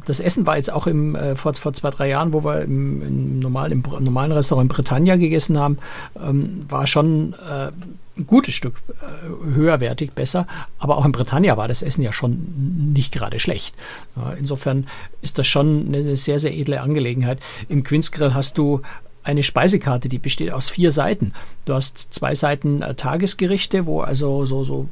das 0.06 0.20
Essen 0.20 0.46
war 0.46 0.56
jetzt 0.56 0.72
auch 0.72 0.86
im, 0.86 1.14
äh, 1.14 1.36
vor, 1.36 1.54
vor 1.54 1.72
zwei, 1.72 1.90
drei 1.90 2.08
Jahren, 2.08 2.32
wo 2.32 2.44
wir 2.44 2.62
im, 2.62 3.02
im, 3.02 3.38
normalen, 3.38 3.72
im 3.72 4.04
normalen 4.04 4.32
Restaurant 4.32 4.70
in 4.70 4.74
Britannia 4.74 5.16
gegessen 5.16 5.58
haben, 5.58 5.78
ähm, 6.22 6.64
war 6.68 6.86
schon 6.86 7.34
äh, 7.34 7.70
ein 8.18 8.26
gutes 8.26 8.54
Stück 8.54 8.80
äh, 8.88 9.54
höherwertig, 9.54 10.12
besser. 10.12 10.46
Aber 10.78 10.96
auch 10.96 11.04
in 11.04 11.12
Britannia 11.12 11.56
war 11.56 11.68
das 11.68 11.82
Essen 11.82 12.02
ja 12.02 12.12
schon 12.12 12.92
nicht 12.92 13.12
gerade 13.12 13.38
schlecht. 13.38 13.74
Äh, 14.16 14.38
insofern 14.38 14.86
ist 15.22 15.38
das 15.38 15.46
schon 15.46 15.86
eine 15.88 16.16
sehr, 16.16 16.38
sehr 16.38 16.54
edle 16.54 16.80
Angelegenheit. 16.80 17.40
Im 17.68 17.82
Queen's 17.84 18.12
Grill 18.12 18.34
hast 18.34 18.58
du 18.58 18.80
eine 19.22 19.42
Speisekarte, 19.42 20.08
die 20.08 20.18
besteht 20.18 20.52
aus 20.52 20.70
vier 20.70 20.92
Seiten. 20.92 21.32
Du 21.64 21.74
hast 21.74 22.14
zwei 22.14 22.34
Seiten 22.34 22.80
äh, 22.80 22.94
Tagesgerichte, 22.94 23.86
wo 23.86 24.00
also 24.00 24.46
so, 24.46 24.62
so 24.64 24.88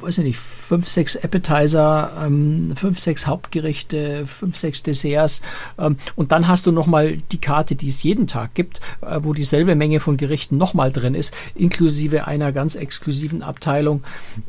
weiß 0.00 0.18
ich 0.18 0.24
nicht, 0.24 0.38
fünf, 0.38 0.88
sechs 0.88 1.16
Appetizer, 1.16 2.10
ähm, 2.24 2.72
fünf, 2.76 2.98
sechs 2.98 3.26
Hauptgerichte, 3.26 4.26
fünf, 4.26 4.56
sechs 4.56 4.82
Desserts. 4.82 5.42
Ähm, 5.78 5.96
und 6.16 6.32
dann 6.32 6.48
hast 6.48 6.66
du 6.66 6.72
nochmal 6.72 7.18
die 7.32 7.40
Karte, 7.40 7.74
die 7.74 7.88
es 7.88 8.02
jeden 8.02 8.26
Tag 8.26 8.54
gibt, 8.54 8.80
äh, 9.00 9.20
wo 9.22 9.32
dieselbe 9.32 9.74
Menge 9.74 10.00
von 10.00 10.16
Gerichten 10.16 10.56
nochmal 10.56 10.92
drin 10.92 11.14
ist, 11.14 11.34
inklusive 11.54 12.26
einer 12.26 12.52
ganz 12.52 12.74
exklusiven 12.74 13.42
Abteilung, 13.42 14.02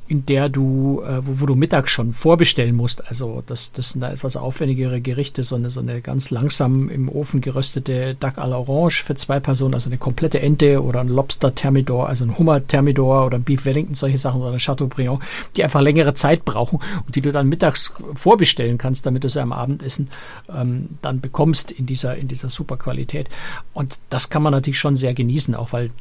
in 0.08 0.26
der 0.26 0.50
du, 0.50 1.02
äh, 1.06 1.26
wo, 1.26 1.42
wo, 1.42 1.46
du 1.46 1.56
mittags 1.56 1.92
schon 1.92 2.14
vorbestellen 2.14 2.76
musst. 2.76 3.08
Also 3.08 3.44
das, 3.46 3.72
das 3.72 3.92
sind 3.92 4.02
da 4.02 4.12
etwas 4.12 4.38
aufwendigere 4.38 5.02
Gerichte, 5.02 5.44
so 5.44 5.56
eine, 5.56 5.70
so 5.70 5.80
eine 5.80 6.02
ganz 6.02 6.30
langsam 6.30 6.90
im 6.90 7.10
Ofen 7.10 7.42
geröstete 7.42 8.16
Duck 8.20 8.38
à 8.38 8.48
l'Orange 8.48 9.04
für 9.04 9.16
zwei 9.16 9.40
Personen, 9.40 9.74
also 9.74 9.90
eine 9.90 9.98
komplette 9.98 10.42
Ente 10.42 10.84
oder 10.84 11.02
ein 11.02 11.10
Lobster 11.10 11.54
Thermidor, 11.54 12.08
also 12.08 12.26
ein 12.26 12.38
Hummer 12.38 12.66
Thermidor 12.66 13.26
oder 13.26 13.38
ein 13.38 13.44
Beef 13.44 13.66
Wellington, 13.66 13.96
solche 13.96 14.18
Sachen 14.18 14.42
oder 14.42 14.52
ein 14.52 14.60
Chateaubriand 14.60 15.22
die 15.56 15.64
einfach 15.64 15.82
längere 15.82 16.14
Zeit 16.14 16.46
brauchen 16.46 16.80
und 17.06 17.16
die 17.16 17.22
du 17.22 17.32
dann 17.32 17.50
mittags 17.50 17.94
vorbestellen 18.16 18.78
kannst, 18.78 19.06
damit 19.06 19.24
du 19.24 19.30
sie 19.30 19.42
am 19.42 19.52
Abendessen 19.52 20.10
ähm, 20.54 20.98
dann 21.02 21.22
bekommst 21.22 21.72
in 21.72 21.86
dieser, 21.86 22.16
in 22.16 22.28
dieser 22.28 22.50
super 22.50 22.78
Qualität. 22.78 23.30
Und 23.74 24.00
das 24.10 24.30
kann 24.30 24.44
man 24.44 24.52
natürlich 24.52 24.80
schon 24.80 24.96
sehr 24.96 25.14
genießen, 25.14 25.56
auch 25.56 25.74
weil 25.74 25.92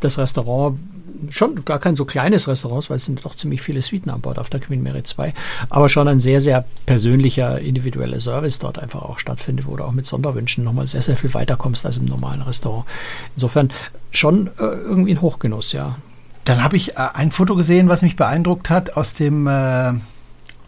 das 0.00 0.18
Restaurant 0.18 0.78
schon 1.30 1.64
gar 1.64 1.78
kein 1.78 1.96
so 1.96 2.04
kleines 2.04 2.48
Restaurant, 2.48 2.88
weil 2.90 2.96
es 2.96 3.04
sind 3.04 3.24
doch 3.24 3.34
ziemlich 3.34 3.62
viele 3.62 3.82
Suiten 3.82 4.10
an 4.10 4.20
Bord 4.20 4.38
auf 4.38 4.50
der 4.50 4.60
Queen 4.60 4.82
Mary 4.82 5.02
2, 5.02 5.32
aber 5.70 5.88
schon 5.88 6.08
ein 6.08 6.18
sehr, 6.18 6.40
sehr 6.40 6.64
persönlicher, 6.86 7.60
individueller 7.60 8.20
Service 8.20 8.58
dort 8.58 8.78
einfach 8.78 9.02
auch 9.02 9.18
stattfindet, 9.18 9.66
wo 9.66 9.76
du 9.76 9.84
auch 9.84 9.92
mit 9.92 10.06
Sonderwünschen 10.06 10.64
nochmal 10.64 10.86
sehr, 10.86 11.02
sehr 11.02 11.16
viel 11.16 11.32
weiterkommst 11.34 11.86
als 11.86 11.98
im 11.98 12.06
normalen 12.06 12.42
Restaurant. 12.42 12.86
Insofern 13.36 13.70
schon 14.10 14.48
äh, 14.58 14.62
irgendwie 14.62 15.12
ein 15.12 15.20
Hochgenuss, 15.20 15.72
ja. 15.72 15.96
Dann 16.44 16.62
habe 16.62 16.76
ich 16.76 16.96
äh, 16.96 17.08
ein 17.14 17.30
Foto 17.30 17.54
gesehen, 17.54 17.88
was 17.88 18.02
mich 18.02 18.16
beeindruckt 18.16 18.70
hat 18.70 18.96
aus 18.96 19.14
dem, 19.14 19.46
äh, 19.46 19.92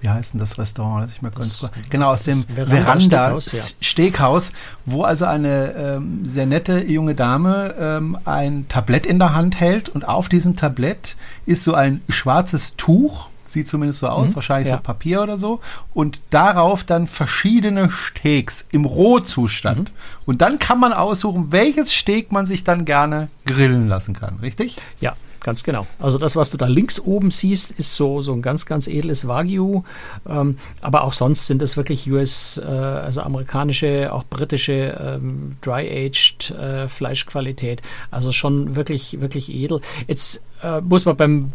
wie 0.00 0.08
heißt 0.08 0.34
denn 0.34 0.40
das 0.40 0.58
Restaurant? 0.58 1.10
Ich 1.10 1.22
mal 1.22 1.30
das, 1.30 1.70
genau, 1.90 2.12
aus 2.12 2.24
dem 2.24 2.44
Veranda, 2.44 3.38
Steakhouse, 3.80 4.50
ja. 4.50 4.54
wo 4.86 5.02
also 5.02 5.24
eine 5.24 5.72
ähm, 5.72 6.26
sehr 6.26 6.46
nette 6.46 6.84
junge 6.84 7.14
Dame 7.14 7.74
ähm, 7.78 8.18
ein 8.24 8.66
Tablett 8.68 9.06
in 9.06 9.18
der 9.18 9.34
Hand 9.34 9.58
hält 9.58 9.88
und 9.88 10.06
auf 10.06 10.28
diesem 10.28 10.56
Tablett 10.56 11.16
ist 11.46 11.64
so 11.64 11.74
ein 11.74 12.02
schwarzes 12.08 12.76
Tuch, 12.76 13.28
sieht 13.46 13.66
zumindest 13.66 14.00
so 14.00 14.08
aus, 14.08 14.30
mhm, 14.30 14.34
wahrscheinlich 14.36 14.68
ja. 14.68 14.76
so 14.76 14.82
Papier 14.82 15.22
oder 15.22 15.36
so, 15.36 15.60
und 15.92 16.20
darauf 16.30 16.84
dann 16.84 17.06
verschiedene 17.08 17.90
Steaks 17.90 18.64
im 18.70 18.84
Rohzustand. 18.84 19.90
Mhm. 19.90 19.94
Und 20.26 20.40
dann 20.40 20.58
kann 20.58 20.78
man 20.78 20.92
aussuchen, 20.92 21.50
welches 21.50 21.92
Steak 21.92 22.30
man 22.30 22.46
sich 22.46 22.62
dann 22.62 22.84
gerne 22.84 23.28
grillen 23.44 23.88
lassen 23.88 24.14
kann, 24.14 24.38
richtig? 24.40 24.76
Ja, 25.00 25.14
Ganz 25.44 25.62
genau. 25.62 25.86
Also 26.00 26.16
das, 26.16 26.36
was 26.36 26.50
du 26.50 26.56
da 26.56 26.66
links 26.66 26.98
oben 26.98 27.30
siehst, 27.30 27.72
ist 27.72 27.96
so, 27.96 28.22
so 28.22 28.32
ein 28.32 28.40
ganz, 28.40 28.64
ganz 28.64 28.88
edles 28.88 29.28
Wagyu. 29.28 29.82
Ähm, 30.26 30.56
aber 30.80 31.04
auch 31.04 31.12
sonst 31.12 31.46
sind 31.46 31.60
es 31.60 31.76
wirklich 31.76 32.10
US, 32.10 32.56
äh, 32.56 32.66
also 32.66 33.20
amerikanische, 33.20 34.10
auch 34.10 34.24
britische 34.24 34.98
ähm, 34.98 35.56
Dry-Aged 35.60 36.50
äh, 36.52 36.88
Fleischqualität. 36.88 37.82
Also 38.10 38.32
schon 38.32 38.74
wirklich, 38.74 39.20
wirklich 39.20 39.52
edel. 39.52 39.82
Jetzt 40.08 40.42
äh, 40.64 40.80
muss 40.80 41.04
man 41.04 41.16
beim 41.16 41.52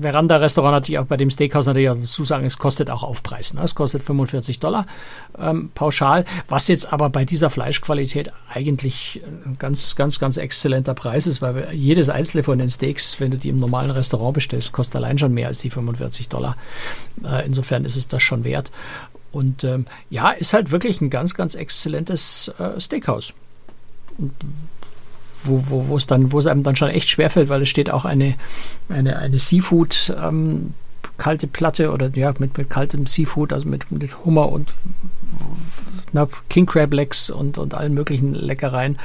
Veranda-Restaurant 0.00 0.72
natürlich 0.72 0.98
auch 0.98 1.06
bei 1.06 1.16
dem 1.16 1.30
Steakhouse 1.30 1.66
natürlich 1.66 1.90
auch 1.90 1.96
dazu 1.96 2.24
sagen, 2.24 2.46
es 2.46 2.58
kostet 2.58 2.90
auch 2.90 3.02
Aufpreis. 3.02 3.54
Ne? 3.54 3.62
Es 3.62 3.74
kostet 3.74 4.02
45 4.02 4.58
Dollar 4.58 4.86
ähm, 5.38 5.70
pauschal, 5.74 6.24
was 6.48 6.68
jetzt 6.68 6.92
aber 6.92 7.10
bei 7.10 7.24
dieser 7.24 7.50
Fleischqualität 7.50 8.32
eigentlich 8.52 9.22
ein 9.44 9.56
ganz, 9.58 9.94
ganz, 9.96 10.18
ganz 10.18 10.38
exzellenter 10.38 10.94
Preis 10.94 11.26
ist, 11.26 11.42
weil 11.42 11.68
jedes 11.72 12.08
einzelne 12.08 12.42
von 12.42 12.58
den 12.58 12.70
Steaks, 12.70 13.20
wenn 13.20 13.30
du 13.30 13.36
die 13.36 13.50
im 13.50 13.56
normalen 13.56 13.90
Restaurant 13.90 14.34
bestellst, 14.34 14.72
kostet 14.72 14.96
allein 14.96 15.18
schon 15.18 15.34
mehr 15.34 15.48
als 15.48 15.58
die 15.58 15.70
45 15.70 16.28
Dollar. 16.28 16.56
Äh, 17.24 17.46
insofern 17.46 17.84
ist 17.84 17.96
es 17.96 18.08
das 18.08 18.22
schon 18.22 18.44
wert. 18.44 18.70
Und 19.30 19.64
ähm, 19.64 19.86
ja, 20.10 20.30
ist 20.30 20.52
halt 20.52 20.70
wirklich 20.70 21.00
ein 21.00 21.10
ganz, 21.10 21.34
ganz 21.34 21.54
exzellentes 21.54 22.48
äh, 22.58 22.80
Steakhouse. 22.80 23.32
Und 24.18 24.32
wo, 25.44 25.64
wo, 25.68 25.88
wo 25.88 25.96
es 25.96 26.06
dann, 26.06 26.32
wo 26.32 26.38
es 26.38 26.46
einem 26.46 26.62
dann 26.62 26.76
schon 26.76 26.88
echt 26.88 27.08
schwerfällt, 27.08 27.48
weil 27.48 27.62
es 27.62 27.68
steht 27.68 27.90
auch 27.90 28.04
eine, 28.04 28.34
eine, 28.88 29.18
eine 29.18 29.38
Seafood 29.38 30.14
ähm, 30.18 30.74
kalte 31.18 31.46
Platte 31.46 31.92
oder 31.92 32.10
ja, 32.14 32.32
mit, 32.38 32.56
mit 32.56 32.70
kaltem 32.70 33.06
Seafood, 33.06 33.52
also 33.52 33.68
mit, 33.68 33.90
mit 33.90 34.24
Hummer 34.24 34.48
und 34.48 34.74
na, 36.12 36.28
King 36.48 36.66
Crab 36.66 36.92
Legs 36.92 37.30
und, 37.30 37.58
und 37.58 37.74
allen 37.74 37.94
möglichen 37.94 38.34
Leckereien 38.34 38.98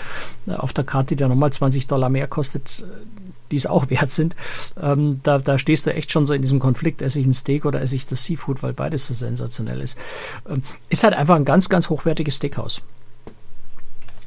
äh, 0.47 0.53
auf 0.53 0.73
der 0.73 0.83
Karte, 0.83 1.15
die 1.15 1.21
ja 1.21 1.27
nochmal 1.27 1.51
20 1.53 1.87
Dollar 1.87 2.09
mehr 2.09 2.27
kostet, 2.27 2.85
die 3.51 3.55
es 3.55 3.65
auch 3.65 3.89
wert 3.89 4.11
sind. 4.11 4.35
Ähm, 4.81 5.21
da, 5.23 5.39
da 5.39 5.57
stehst 5.57 5.85
du 5.85 5.93
echt 5.93 6.11
schon 6.11 6.25
so 6.25 6.33
in 6.33 6.41
diesem 6.41 6.59
Konflikt, 6.59 7.01
esse 7.01 7.19
ich 7.19 7.25
ein 7.25 7.33
Steak 7.33 7.65
oder 7.65 7.81
esse 7.81 7.95
ich 7.95 8.05
das 8.05 8.25
Seafood, 8.25 8.63
weil 8.63 8.73
beides 8.73 9.07
so 9.07 9.13
sensationell 9.13 9.81
ist. 9.81 9.97
Ähm, 10.49 10.63
ist 10.89 11.03
halt 11.03 11.13
einfach 11.13 11.35
ein 11.35 11.45
ganz, 11.45 11.69
ganz 11.69 11.89
hochwertiges 11.89 12.37
Steakhouse. 12.37 12.81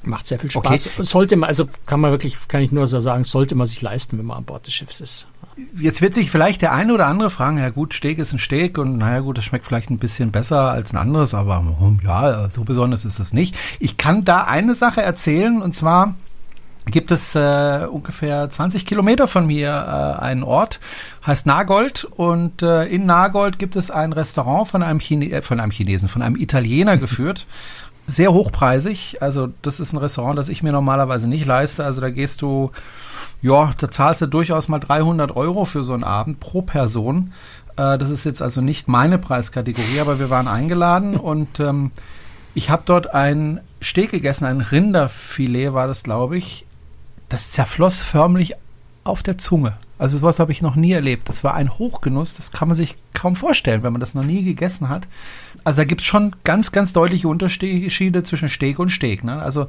Macht 0.02 0.26
sehr 0.26 0.38
viel 0.38 0.50
Spaß. 0.50 0.88
Okay. 0.88 1.02
Sollte 1.02 1.36
man, 1.36 1.48
also 1.48 1.68
kann 1.86 2.00
man 2.00 2.10
wirklich, 2.10 2.36
kann 2.48 2.62
ich 2.62 2.72
nur 2.72 2.86
so 2.86 3.00
sagen, 3.00 3.24
sollte 3.24 3.54
man 3.54 3.66
sich 3.66 3.82
leisten, 3.82 4.18
wenn 4.18 4.26
man 4.26 4.38
an 4.38 4.44
Bord 4.44 4.66
des 4.66 4.74
Schiffs 4.74 5.00
ist. 5.00 5.28
Jetzt 5.74 6.00
wird 6.00 6.14
sich 6.14 6.30
vielleicht 6.30 6.62
der 6.62 6.72
eine 6.72 6.94
oder 6.94 7.06
andere 7.06 7.28
fragen, 7.28 7.58
ja 7.58 7.68
gut, 7.68 7.92
Steak 7.92 8.18
ist 8.18 8.32
ein 8.32 8.38
Steak 8.38 8.78
und 8.78 8.96
naja 8.96 9.20
gut, 9.20 9.36
das 9.36 9.44
schmeckt 9.44 9.66
vielleicht 9.66 9.90
ein 9.90 9.98
bisschen 9.98 10.30
besser 10.30 10.70
als 10.70 10.92
ein 10.94 10.96
anderes, 10.96 11.34
aber 11.34 11.58
hm, 11.58 12.00
ja, 12.02 12.48
so 12.48 12.64
besonders 12.64 13.04
ist 13.04 13.18
es 13.18 13.34
nicht. 13.34 13.54
Ich 13.78 13.98
kann 13.98 14.24
da 14.24 14.44
eine 14.44 14.74
Sache 14.74 15.02
erzählen 15.02 15.60
und 15.60 15.74
zwar 15.74 16.14
gibt 16.86 17.10
es 17.10 17.34
äh, 17.34 17.86
ungefähr 17.90 18.48
20 18.48 18.86
Kilometer 18.86 19.26
von 19.26 19.46
mir 19.46 19.68
äh, 19.68 20.22
einen 20.22 20.42
Ort, 20.42 20.80
heißt 21.26 21.46
Nagold 21.46 22.04
und 22.04 22.62
äh, 22.62 22.86
in 22.86 23.06
Nagold 23.06 23.58
gibt 23.58 23.76
es 23.76 23.90
ein 23.90 24.12
Restaurant 24.12 24.68
von 24.68 24.82
einem, 24.82 24.98
Chine 24.98 25.30
äh, 25.30 25.42
von 25.42 25.60
einem 25.60 25.72
Chinesen, 25.72 26.08
von 26.08 26.22
einem 26.22 26.36
Italiener 26.36 26.96
geführt. 26.96 27.46
Sehr 28.10 28.32
hochpreisig, 28.32 29.22
also 29.22 29.50
das 29.62 29.78
ist 29.78 29.92
ein 29.92 29.98
Restaurant, 29.98 30.36
das 30.36 30.48
ich 30.48 30.64
mir 30.64 30.72
normalerweise 30.72 31.28
nicht 31.28 31.46
leiste. 31.46 31.84
Also 31.84 32.00
da 32.00 32.10
gehst 32.10 32.42
du, 32.42 32.72
ja, 33.40 33.72
da 33.78 33.88
zahlst 33.88 34.20
du 34.22 34.26
durchaus 34.26 34.66
mal 34.66 34.80
300 34.80 35.36
Euro 35.36 35.64
für 35.64 35.84
so 35.84 35.92
einen 35.92 36.02
Abend 36.02 36.40
pro 36.40 36.62
Person. 36.62 37.32
Äh, 37.76 37.98
das 37.98 38.10
ist 38.10 38.24
jetzt 38.24 38.42
also 38.42 38.60
nicht 38.60 38.88
meine 38.88 39.18
Preiskategorie, 39.18 40.00
aber 40.00 40.18
wir 40.18 40.28
waren 40.28 40.48
eingeladen 40.48 41.16
und 41.18 41.60
ähm, 41.60 41.92
ich 42.52 42.68
habe 42.68 42.82
dort 42.84 43.14
ein 43.14 43.60
Steak 43.80 44.10
gegessen, 44.10 44.44
ein 44.44 44.60
Rinderfilet 44.60 45.72
war 45.72 45.86
das, 45.86 46.02
glaube 46.02 46.36
ich, 46.36 46.66
das 47.28 47.52
zerfloss 47.52 48.00
förmlich 48.00 48.54
auf 49.04 49.22
der 49.22 49.38
Zunge. 49.38 49.74
Also 50.00 50.16
sowas 50.16 50.40
habe 50.40 50.50
ich 50.50 50.62
noch 50.62 50.76
nie 50.76 50.92
erlebt. 50.92 51.28
Das 51.28 51.44
war 51.44 51.54
ein 51.54 51.78
Hochgenuss, 51.78 52.34
das 52.34 52.52
kann 52.52 52.68
man 52.68 52.74
sich 52.74 52.96
kaum 53.12 53.36
vorstellen, 53.36 53.82
wenn 53.82 53.92
man 53.92 54.00
das 54.00 54.14
noch 54.14 54.24
nie 54.24 54.42
gegessen 54.42 54.88
hat. 54.88 55.06
Also 55.64 55.78
da 55.78 55.84
gibt 55.84 56.00
es 56.00 56.06
schon 56.06 56.34
ganz, 56.44 56.72
ganz 56.72 56.92
deutliche 56.92 57.28
Unterschiede 57.28 58.22
zwischen 58.22 58.48
Steak 58.48 58.78
und 58.78 58.90
Steak. 58.90 59.24
Ne? 59.24 59.40
Also 59.40 59.66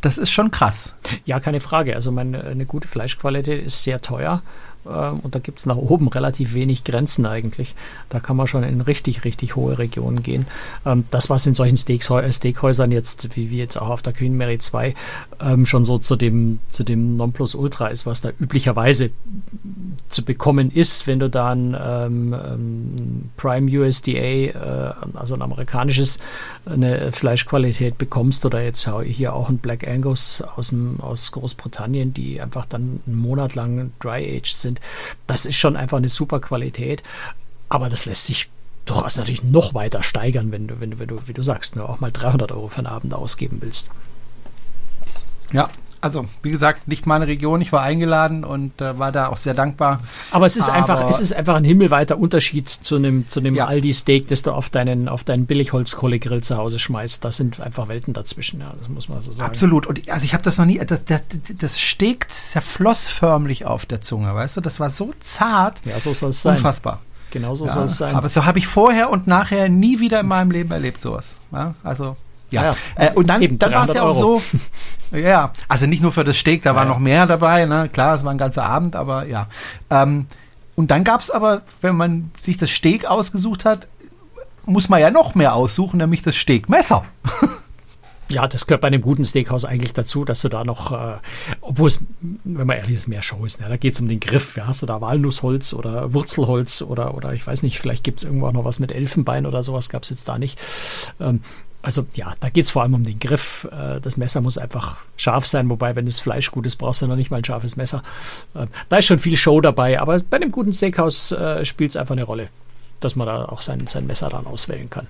das 0.00 0.18
ist 0.18 0.30
schon 0.30 0.50
krass. 0.50 0.94
Ja, 1.24 1.40
keine 1.40 1.60
Frage. 1.60 1.94
Also 1.94 2.10
meine, 2.10 2.44
eine 2.44 2.66
gute 2.66 2.88
Fleischqualität 2.88 3.64
ist 3.64 3.84
sehr 3.84 4.00
teuer. 4.00 4.42
Ähm, 4.86 5.20
und 5.20 5.34
da 5.34 5.38
gibt 5.38 5.60
es 5.60 5.66
nach 5.66 5.76
oben 5.76 6.08
relativ 6.08 6.54
wenig 6.54 6.84
Grenzen 6.84 7.26
eigentlich. 7.26 7.74
Da 8.08 8.20
kann 8.20 8.36
man 8.36 8.46
schon 8.46 8.62
in 8.62 8.80
richtig, 8.80 9.24
richtig 9.24 9.56
hohe 9.56 9.78
Regionen 9.78 10.22
gehen. 10.22 10.46
Ähm, 10.84 11.04
das, 11.10 11.30
was 11.30 11.46
in 11.46 11.54
solchen 11.54 11.76
Steakhäusern 11.76 12.90
jetzt, 12.90 13.36
wie 13.36 13.50
wir 13.50 13.58
jetzt 13.58 13.76
auch 13.76 13.88
auf 13.88 14.02
der 14.02 14.12
Queen 14.12 14.36
Mary 14.36 14.58
2, 14.58 14.94
ähm, 15.40 15.66
schon 15.66 15.84
so 15.84 15.98
zu 15.98 16.16
dem, 16.16 16.58
zu 16.68 16.84
dem 16.84 17.16
Nonplusultra 17.16 17.88
ist, 17.88 18.06
was 18.06 18.20
da 18.20 18.30
üblicherweise 18.40 19.10
zu 20.06 20.24
bekommen 20.24 20.70
ist, 20.70 21.06
wenn 21.06 21.18
du 21.18 21.30
dann 21.30 21.76
ähm, 21.80 23.30
Prime 23.36 23.70
USDA, 23.70 24.10
äh, 24.12 24.92
also 25.14 25.34
ein 25.34 25.42
amerikanisches, 25.42 26.18
eine 26.66 27.12
Fleischqualität 27.12 27.98
bekommst 27.98 28.44
oder 28.44 28.62
jetzt 28.62 28.88
hier 29.04 29.34
auch 29.34 29.48
ein 29.48 29.58
Black 29.58 29.86
Angus 29.86 30.42
aus, 30.42 30.68
dem, 30.68 31.00
aus 31.00 31.32
Großbritannien, 31.32 32.14
die 32.14 32.40
einfach 32.40 32.66
dann 32.66 33.00
einen 33.06 33.16
Monat 33.16 33.54
lang 33.54 33.92
dry-aged 34.00 34.56
sind 34.56 34.71
sind. 34.72 34.80
Das 35.26 35.46
ist 35.46 35.56
schon 35.56 35.76
einfach 35.76 35.98
eine 35.98 36.08
super 36.08 36.40
Qualität. 36.40 37.02
Aber 37.68 37.88
das 37.88 38.04
lässt 38.06 38.26
sich 38.26 38.50
durchaus 38.84 39.16
natürlich 39.16 39.44
noch 39.44 39.74
weiter 39.74 40.02
steigern, 40.02 40.50
wenn 40.50 40.66
du, 40.66 40.80
wenn 40.80 40.98
wenn 40.98 41.08
du 41.08 41.26
wie 41.26 41.32
du 41.32 41.42
sagst, 41.42 41.76
nur 41.76 41.88
auch 41.88 42.00
mal 42.00 42.10
300 42.10 42.52
Euro 42.52 42.68
für 42.68 42.78
einen 42.78 42.86
Abend 42.86 43.14
ausgeben 43.14 43.58
willst. 43.60 43.88
Ja, 45.52 45.70
also 46.02 46.26
wie 46.42 46.50
gesagt, 46.50 46.88
nicht 46.88 47.06
meine 47.06 47.28
Region. 47.28 47.60
Ich 47.60 47.72
war 47.72 47.82
eingeladen 47.82 48.44
und 48.44 48.80
äh, 48.80 48.98
war 48.98 49.12
da 49.12 49.28
auch 49.28 49.36
sehr 49.36 49.54
dankbar. 49.54 50.00
Aber 50.32 50.46
es 50.46 50.56
ist 50.56 50.68
Aber 50.68 50.76
einfach, 50.76 51.08
es 51.08 51.20
ist 51.20 51.32
einfach 51.32 51.54
ein 51.54 51.64
himmelweiter 51.64 52.18
Unterschied 52.18 52.68
zu 52.68 52.96
einem 52.96 53.28
zu 53.28 53.40
einem 53.40 53.54
ja. 53.54 53.66
Aldi 53.66 53.94
Steak, 53.94 54.26
das 54.28 54.42
du 54.42 54.50
auf 54.50 54.68
deinen 54.68 55.08
auf 55.08 55.22
deinen 55.22 55.46
Billigholzkohlegrill 55.46 56.42
zu 56.42 56.56
Hause 56.56 56.80
schmeißt. 56.80 57.24
Das 57.24 57.36
sind 57.36 57.60
einfach 57.60 57.88
Welten 57.88 58.12
dazwischen. 58.12 58.60
Ja, 58.60 58.72
das 58.76 58.88
muss 58.88 59.08
man 59.08 59.20
so 59.20 59.30
sagen. 59.30 59.48
Absolut. 59.48 59.86
Und 59.86 60.10
also 60.10 60.24
ich 60.24 60.34
habe 60.34 60.42
das 60.42 60.58
noch 60.58 60.66
nie. 60.66 60.78
Das, 60.78 61.04
das, 61.04 61.22
das 61.58 61.78
Steak 61.78 62.30
zerfloss 62.32 63.08
förmlich 63.08 63.64
auf 63.64 63.86
der 63.86 64.00
Zunge. 64.00 64.34
Weißt 64.34 64.56
du, 64.56 64.60
das 64.60 64.80
war 64.80 64.90
so 64.90 65.12
zart. 65.20 65.80
Ja, 65.84 66.00
so 66.00 66.12
soll 66.12 66.30
es 66.30 66.42
sein. 66.42 66.56
Unfassbar. 66.56 67.00
Genauso 67.30 67.64
ja, 67.64 67.72
soll 67.72 67.84
es 67.84 67.96
sein. 67.96 68.16
Aber 68.16 68.28
so 68.28 68.44
habe 68.44 68.58
ich 68.58 68.66
vorher 68.66 69.08
und 69.08 69.28
nachher 69.28 69.68
nie 69.68 70.00
wieder 70.00 70.20
in 70.20 70.26
meinem 70.26 70.50
Leben 70.50 70.72
erlebt 70.72 71.00
sowas. 71.00 71.36
Ja, 71.52 71.74
also 71.84 72.16
ja. 72.52 72.64
ja. 72.64 72.76
Äh, 72.96 73.12
und 73.14 73.26
dann, 73.28 73.58
dann 73.58 73.72
war 73.72 73.88
es 73.88 73.94
ja 73.94 74.02
auch 74.02 74.16
Euro. 74.16 74.38
so. 74.38 74.42
Ja, 75.12 75.52
also 75.68 75.84
nicht 75.84 76.00
nur 76.02 76.10
für 76.10 76.24
das 76.24 76.38
Steak, 76.38 76.62
da 76.62 76.70
ja, 76.70 76.76
war 76.76 76.86
noch 76.86 76.98
mehr 76.98 77.26
dabei. 77.26 77.66
Ne? 77.66 77.90
Klar, 77.92 78.14
es 78.14 78.24
war 78.24 78.30
ein 78.30 78.38
ganzer 78.38 78.64
Abend, 78.64 78.96
aber 78.96 79.26
ja. 79.26 79.46
Ähm, 79.90 80.26
und 80.74 80.90
dann 80.90 81.04
gab 81.04 81.20
es 81.20 81.30
aber, 81.30 81.60
wenn 81.82 81.96
man 81.96 82.30
sich 82.38 82.56
das 82.56 82.70
Steak 82.70 83.04
ausgesucht 83.04 83.66
hat, 83.66 83.88
muss 84.64 84.88
man 84.88 85.02
ja 85.02 85.10
noch 85.10 85.34
mehr 85.34 85.54
aussuchen, 85.54 85.98
nämlich 85.98 86.22
das 86.22 86.36
Steakmesser. 86.36 87.04
Ja, 88.32 88.48
das 88.48 88.66
gehört 88.66 88.80
bei 88.80 88.88
einem 88.88 89.02
guten 89.02 89.24
Steakhouse 89.24 89.66
eigentlich 89.66 89.92
dazu, 89.92 90.24
dass 90.24 90.40
du 90.40 90.48
da 90.48 90.64
noch, 90.64 90.90
äh, 90.90 91.18
obwohl 91.60 91.88
es, 91.88 92.00
wenn 92.20 92.66
man 92.66 92.78
ehrlich 92.78 92.94
ist, 92.94 93.06
mehr 93.06 93.22
Show 93.22 93.44
ist. 93.44 93.60
Ne? 93.60 93.68
Da 93.68 93.76
geht 93.76 93.92
es 93.92 94.00
um 94.00 94.08
den 94.08 94.20
Griff. 94.20 94.56
Ja? 94.56 94.68
Hast 94.68 94.80
du 94.80 94.86
da 94.86 95.02
Walnussholz 95.02 95.74
oder 95.74 96.14
Wurzelholz 96.14 96.80
oder, 96.80 97.14
oder 97.14 97.34
ich 97.34 97.46
weiß 97.46 97.62
nicht, 97.62 97.78
vielleicht 97.78 98.04
gibt 98.04 98.20
es 98.20 98.24
irgendwo 98.24 98.46
auch 98.46 98.52
noch 98.52 98.64
was 98.64 98.78
mit 98.78 98.90
Elfenbein 98.90 99.44
oder 99.44 99.62
sowas, 99.62 99.90
gab 99.90 100.04
es 100.04 100.10
jetzt 100.10 100.30
da 100.30 100.38
nicht. 100.38 100.58
Ähm, 101.20 101.42
also 101.82 102.06
ja, 102.14 102.34
da 102.38 102.48
geht 102.48 102.64
es 102.64 102.70
vor 102.70 102.82
allem 102.82 102.94
um 102.94 103.04
den 103.04 103.18
Griff. 103.18 103.68
Äh, 103.70 104.00
das 104.00 104.16
Messer 104.16 104.40
muss 104.40 104.56
einfach 104.56 104.98
scharf 105.16 105.46
sein, 105.46 105.68
wobei, 105.68 105.96
wenn 105.96 106.06
das 106.06 106.20
Fleisch 106.20 106.50
gut 106.50 106.64
ist, 106.64 106.76
brauchst 106.76 107.02
du 107.02 107.08
noch 107.08 107.16
nicht 107.16 107.30
mal 107.30 107.38
ein 107.38 107.44
scharfes 107.44 107.76
Messer. 107.76 108.02
Äh, 108.54 108.66
da 108.88 108.96
ist 108.98 109.06
schon 109.06 109.18
viel 109.18 109.36
Show 109.36 109.60
dabei, 109.60 110.00
aber 110.00 110.18
bei 110.20 110.36
einem 110.36 110.52
guten 110.52 110.72
Steakhouse 110.72 111.32
äh, 111.32 111.64
spielt 111.64 111.90
es 111.90 111.96
einfach 111.96 112.12
eine 112.12 112.22
Rolle, 112.22 112.48
dass 113.00 113.16
man 113.16 113.26
da 113.26 113.44
auch 113.46 113.62
sein, 113.62 113.86
sein 113.88 114.06
Messer 114.06 114.28
dann 114.28 114.46
auswählen 114.46 114.88
kann. 114.88 115.08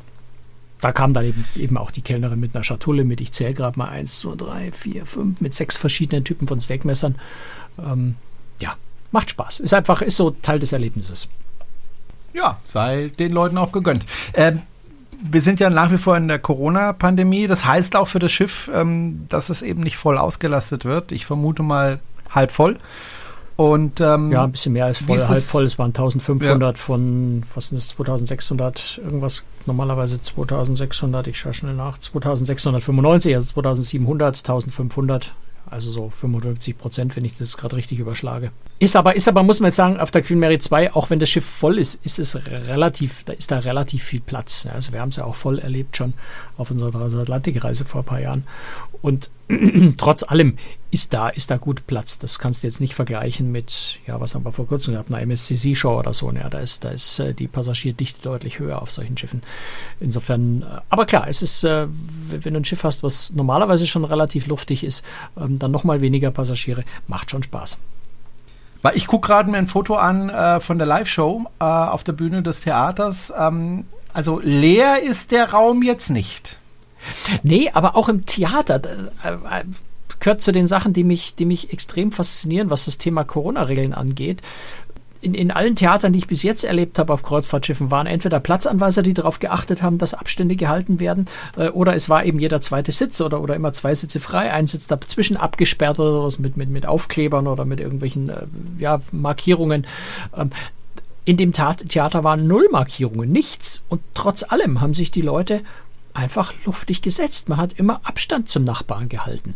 Da 0.81 0.91
kam 0.91 1.15
dann 1.15 1.27
eben, 1.27 1.45
eben 1.55 1.77
auch 1.77 1.91
die 1.93 2.03
Kellnerin 2.03 2.41
mit 2.41 2.57
einer 2.57 2.65
Schatulle 2.65 3.05
mit, 3.05 3.21
ich 3.21 3.33
zähle 3.33 3.55
gerade 3.55 3.79
mal 3.79 3.89
eins, 3.89 4.19
zwei, 4.19 4.35
drei, 4.35 4.73
vier, 4.73 5.07
fünf, 5.07 5.41
mit 5.41 5.55
sechs 5.55 5.77
verschiedenen 5.77 6.25
Typen 6.25 6.49
von 6.49 6.61
Steakmessern. 6.61 7.17
Ähm, 7.79 8.17
ja, 8.61 8.77
macht 9.13 9.31
Spaß. 9.31 9.61
Ist 9.61 9.75
einfach, 9.75 10.03
ist 10.03 10.17
so 10.17 10.31
Teil 10.31 10.59
des 10.59 10.73
Erlebnisses. 10.73 11.29
Ja, 12.33 12.59
sei 12.65 13.13
den 13.19 13.31
Leuten 13.31 13.59
auch 13.59 13.73
gegönnt. 13.73 14.07
Ähm, 14.35 14.63
wir 15.21 15.41
sind 15.41 15.61
ja 15.61 15.71
nach 15.71 15.91
wie 15.91 15.99
vor 15.99 16.17
in 16.17 16.29
der 16.29 16.39
Corona-Pandemie. 16.39 17.47
Das 17.47 17.65
heißt 17.65 17.97
auch 17.97 18.09
für 18.09 18.19
das 18.19 18.33
Schiff, 18.33 18.71
ähm, 18.75 19.27
dass 19.29 19.51
es 19.51 19.63
eben 19.63 19.83
nicht 19.83 19.97
voll 19.97 20.19
ausgelastet 20.19 20.85
wird. 20.85 21.13
Ich 21.13 21.27
vermute 21.27 21.63
mal 21.63 22.01
halb 22.31 22.51
voll. 22.51 22.79
Und, 23.57 24.01
ähm, 24.01 24.33
ja, 24.33 24.45
ein 24.45 24.53
bisschen 24.53 24.73
mehr 24.73 24.87
als 24.87 24.99
voll, 24.99 25.21
halb 25.21 25.43
voll. 25.43 25.65
Es 25.65 25.79
waren 25.79 25.89
1500 25.89 26.77
ja. 26.77 26.83
von, 26.83 27.43
was 27.55 27.69
sind 27.69 27.79
das, 27.79 27.89
2600, 27.89 29.01
irgendwas, 29.05 29.47
normalerweise 29.67 30.21
2600, 30.21 31.27
ich 31.27 31.39
schaue 31.39 31.55
schnell 31.55 31.75
nach, 31.75 31.99
2695, 31.99 33.35
also 33.35 33.53
2700, 33.53 34.39
1500, 34.39 35.35
also 35.67 35.91
so 35.91 36.11
55 36.11 36.77
Prozent, 36.77 37.17
wenn 37.17 37.25
ich 37.25 37.35
das 37.35 37.57
gerade 37.57 37.77
richtig 37.77 37.99
überschlage. 37.99 38.51
Ist 38.79 38.97
aber, 38.97 39.17
ist 39.17 39.29
aber, 39.29 39.43
muss 39.43 39.61
man 39.61 39.69
jetzt 39.69 39.77
sagen, 39.77 39.99
auf 39.99 40.11
der 40.11 40.23
Queen 40.23 40.39
Mary 40.39 40.59
2, 40.59 40.95
auch 40.95 41.11
wenn 41.11 41.19
das 41.19 41.31
Schiff 41.31 41.45
voll 41.45 41.79
ist, 41.79 42.05
ist 42.05 42.19
es 42.19 42.37
relativ, 42.47 43.25
da 43.25 43.33
ist 43.33 43.51
da 43.51 43.61
relativ 43.61 44.03
viel 44.03 44.21
Platz. 44.21 44.67
Also 44.73 44.93
wir 44.93 45.01
haben 45.01 45.11
es 45.11 45.17
ja 45.17 45.25
auch 45.25 45.35
voll 45.35 45.59
erlebt 45.59 45.97
schon 45.97 46.15
auf 46.57 46.71
unserer 46.71 46.91
Transatlantikreise 46.91 47.85
vor 47.85 48.03
ein 48.03 48.07
paar 48.07 48.21
Jahren. 48.21 48.45
Und 49.01 49.31
trotz 49.97 50.23
allem 50.23 50.57
ist 50.93 51.15
da, 51.15 51.31
ist 51.31 51.51
da 51.51 51.57
gut 51.57 51.87
Platz. 51.87 52.19
Das 52.19 52.39
kannst 52.39 52.63
du 52.63 52.67
jetzt 52.67 52.79
nicht 52.79 52.95
vergleichen 52.95 53.51
mit, 53.51 53.99
ja, 54.07 54.21
was 54.21 54.35
haben 54.35 54.45
wir 54.45 54.53
vor 54.53 54.67
kurzem 54.67 54.93
gehabt, 54.93 55.11
einer 55.11 55.23
MSCC-Show 55.23 55.99
oder 55.99 56.13
so. 56.13 56.31
Ja, 56.31 56.51
da 56.51 56.59
ist, 56.59 56.85
da 56.85 56.91
ist 56.91 57.19
äh, 57.19 57.33
die 57.33 57.49
Passagierdichte 57.49 58.21
deutlich 58.23 58.59
höher 58.59 58.81
auf 58.83 58.91
solchen 58.91 59.17
Schiffen. 59.17 59.41
Insofern, 60.01 60.63
äh, 60.63 60.81
aber 60.91 61.07
klar, 61.07 61.29
es 61.29 61.41
ist, 61.41 61.65
äh, 61.65 61.87
wenn 62.29 62.53
du 62.53 62.61
ein 62.61 62.65
Schiff 62.67 62.85
hast, 62.85 63.03
was 63.03 63.33
normalerweise 63.33 63.87
schon 63.87 64.05
relativ 64.05 64.47
luftig 64.47 64.85
ist, 64.85 65.03
ähm, 65.41 65.59
dann 65.59 65.71
nochmal 65.71 66.03
weniger 66.03 66.31
Passagiere, 66.31 66.85
macht 67.07 67.31
schon 67.31 67.43
Spaß. 67.43 67.79
Weil 68.83 68.95
ich 68.95 69.07
gucke 69.07 69.29
gerade 69.29 69.51
mir 69.51 69.57
ein 69.57 69.69
Foto 69.69 69.97
an 69.97 70.29
äh, 70.29 70.61
von 70.61 70.77
der 70.77 70.87
Live-Show 70.87 71.47
äh, 71.59 71.65
auf 71.65 72.05
der 72.05 72.13
Bühne 72.13 72.43
des 72.43 72.61
Theaters. 72.61 73.33
Ähm, 73.35 73.87
also 74.13 74.41
leer 74.45 75.03
ist 75.03 75.33
der 75.33 75.53
Raum 75.53 75.83
jetzt 75.83 76.11
nicht. 76.11 76.59
Nee, 77.43 77.71
aber 77.73 77.97
auch 77.97 78.11
im 78.11 78.27
Theater 78.27 78.83
äh, 79.25 79.31
äh, 79.31 79.65
gehört 80.23 80.41
zu 80.41 80.53
den 80.53 80.67
Sachen, 80.67 80.93
die 80.93 81.05
mich, 81.05 81.35
die 81.35 81.45
mich 81.45 81.73
extrem 81.73 82.13
faszinieren, 82.13 82.71
was 82.71 82.85
das 82.85 82.97
Thema 82.97 83.25
Corona-Regeln 83.25 83.93
angeht. 83.93 84.41
In, 85.21 85.35
in 85.35 85.51
allen 85.51 85.77
Theatern, 85.77 86.13
die 86.13 86.21
ich 86.21 86.27
bis 86.29 86.43
jetzt 86.43 86.65
erlebt 86.65 86.99
habe 86.99 87.13
auf 87.13 87.23
Kreuzfahrtschiffen, 87.23 87.91
waren 87.91 88.07
entweder 88.07 88.41
Platzanweiser, 88.41 89.03
die 89.03 89.15
darauf 89.15 89.41
geachtet 89.41 89.83
haben, 89.83 89.99
dass 89.99 90.15
Abstände 90.15 90.57
gehalten 90.57 91.01
werden, 91.01 91.27
äh, 91.57 91.69
oder 91.69 91.95
es 91.95 92.09
war 92.09 92.25
eben 92.25 92.39
jeder 92.39 92.61
zweite 92.61 92.93
Sitz 92.93 93.21
oder, 93.21 93.41
oder 93.41 93.57
immer 93.57 93.73
zwei 93.73 93.95
Sitze 93.95 94.21
frei, 94.21 94.53
ein 94.53 94.67
Sitz 94.69 94.87
dazwischen 94.87 95.37
abgesperrt 95.37 95.99
oder 95.99 96.13
sowas 96.13 96.39
mit, 96.39 96.57
mit, 96.57 96.71
mit 96.71 96.87
Aufklebern 96.87 97.49
oder 97.49 97.65
mit 97.65 97.81
irgendwelchen 97.81 98.29
äh, 98.29 98.47
ja, 98.79 99.01
Markierungen. 99.11 99.87
Ähm, 100.37 100.51
in 101.25 101.37
dem 101.37 101.53
Theater 101.53 102.25
waren 102.25 102.47
null 102.47 102.69
Markierungen, 102.73 103.31
nichts. 103.31 103.85
Und 103.89 104.03
trotz 104.15 104.43
allem 104.43 104.81
haben 104.81 104.95
sich 104.95 105.13
die 105.13 105.21
Leute 105.21 105.63
einfach 106.15 106.53
luftig 106.65 107.03
gesetzt. 107.03 107.49
Man 107.49 107.59
hat 107.59 107.75
immer 107.75 108.01
Abstand 108.05 108.49
zum 108.49 108.65
Nachbarn 108.65 109.09
gehalten. 109.09 109.55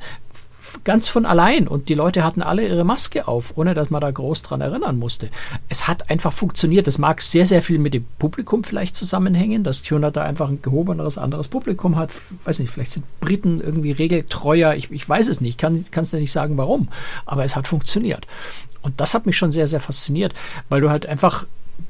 Ganz 0.85 1.09
von 1.09 1.27
allein. 1.27 1.69
Und 1.69 1.89
die 1.89 1.95
Leute 1.95 2.25
hatten 2.25 2.43
alle 2.43 2.67
ihre 2.67 2.85
Maske 2.85 3.29
auf, 3.29 3.57
ohne 3.57 3.75
dass 3.75 3.91
man 3.91 4.01
da 4.01 4.11
groß 4.11 4.43
dran 4.43 4.61
erinnern 4.61 4.99
musste. 4.99 5.29
Es 5.69 5.89
hat 5.89 6.11
einfach 6.11 6.33
funktioniert. 6.33 6.87
Das 6.87 6.99
mag 6.99 7.23
sehr, 7.23 7.47
sehr 7.47 7.62
viel 7.62 7.79
mit 7.79 7.95
dem 7.95 8.05
Publikum 8.19 8.65
vielleicht 8.65 8.97
zusammenhängen, 8.97 9.65
dass 9.65 9.83
Tuna 9.83 10.11
da 10.11 10.23
einfach 10.23 10.49
ein 10.49 10.62
gehobeneres, 10.62 11.19
anderes 11.19 11.49
Publikum 11.49 11.97
hat. 11.97 12.11
Ich 12.11 12.47
weiß 12.47 12.59
nicht, 12.61 12.71
vielleicht 12.71 12.93
sind 12.93 13.05
Briten 13.21 13.61
irgendwie 13.61 13.93
regeltreuer. 13.93 14.75
Ich, 14.75 14.91
ich 14.91 15.09
weiß 15.09 15.29
es 15.29 15.41
nicht. 15.41 15.59
Kann 15.59 15.85
es 15.95 16.12
nicht 16.12 16.33
sagen, 16.33 16.57
warum. 16.57 16.89
Aber 17.25 17.45
es 17.45 17.57
hat 17.57 17.67
funktioniert. 17.67 18.27
Und 18.83 19.01
das 19.01 19.15
hat 19.15 19.27
mich 19.27 19.37
schon 19.37 19.51
sehr, 19.51 19.67
sehr 19.67 19.81
fasziniert, 19.81 20.33
weil 20.69 20.81
du 20.81 20.91
halt 20.91 21.07
einfach, 21.07 21.47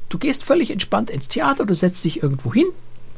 du 0.09 0.17
gehst 0.17 0.43
völlig 0.43 0.71
entspannt 0.71 1.11
ins 1.11 1.27
Theater, 1.27 1.63
du 1.63 1.75
setzt 1.75 2.03
dich 2.03 2.23
irgendwo 2.23 2.51
hin, 2.51 2.65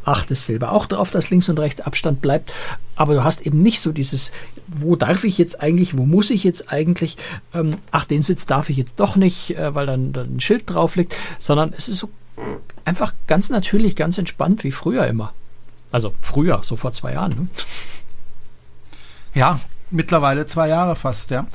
achtest 0.06 0.46
selber 0.46 0.72
auch 0.72 0.86
darauf, 0.86 1.12
dass 1.12 1.30
links 1.30 1.50
und 1.50 1.60
rechts 1.60 1.82
Abstand 1.82 2.22
bleibt, 2.22 2.54
aber 2.96 3.14
du 3.14 3.24
hast 3.24 3.46
eben 3.46 3.62
nicht 3.62 3.80
so 3.82 3.92
dieses, 3.92 4.32
wo 4.68 4.96
darf 4.96 5.24
ich 5.24 5.38
jetzt 5.38 5.62
eigentlich, 5.62 5.98
wo 5.98 6.06
muss 6.06 6.30
ich 6.30 6.44
jetzt 6.44 6.72
eigentlich, 6.72 7.18
ähm, 7.54 7.78
ach, 7.92 8.06
den 8.06 8.22
Sitz 8.22 8.46
darf 8.46 8.70
ich 8.70 8.78
jetzt 8.78 9.00
doch 9.00 9.16
nicht, 9.16 9.58
äh, 9.58 9.74
weil 9.76 9.86
dann, 9.86 10.14
dann 10.14 10.36
ein 10.36 10.40
Schild 10.40 10.70
drauf 10.70 10.96
liegt, 10.96 11.18
sondern 11.40 11.74
es 11.76 11.88
ist 11.88 12.00
so 12.00 12.10
einfach 12.86 13.14
ganz 13.28 13.50
natürlich, 13.50 13.96
ganz 13.96 14.18
entspannt 14.18 14.64
wie 14.64 14.72
früher 14.72 15.08
immer. 15.08 15.34
Also 15.92 16.14
früher, 16.22 16.60
so 16.64 16.76
vor 16.76 16.92
zwei 16.92 17.14
Jahren. 17.14 17.32
Ne? 17.32 17.48
Ja, 19.34 19.60
mittlerweile 19.92 20.48
zwei 20.48 20.68
Jahre 20.68 20.96
fast, 20.96 21.32
ja. 21.32 21.48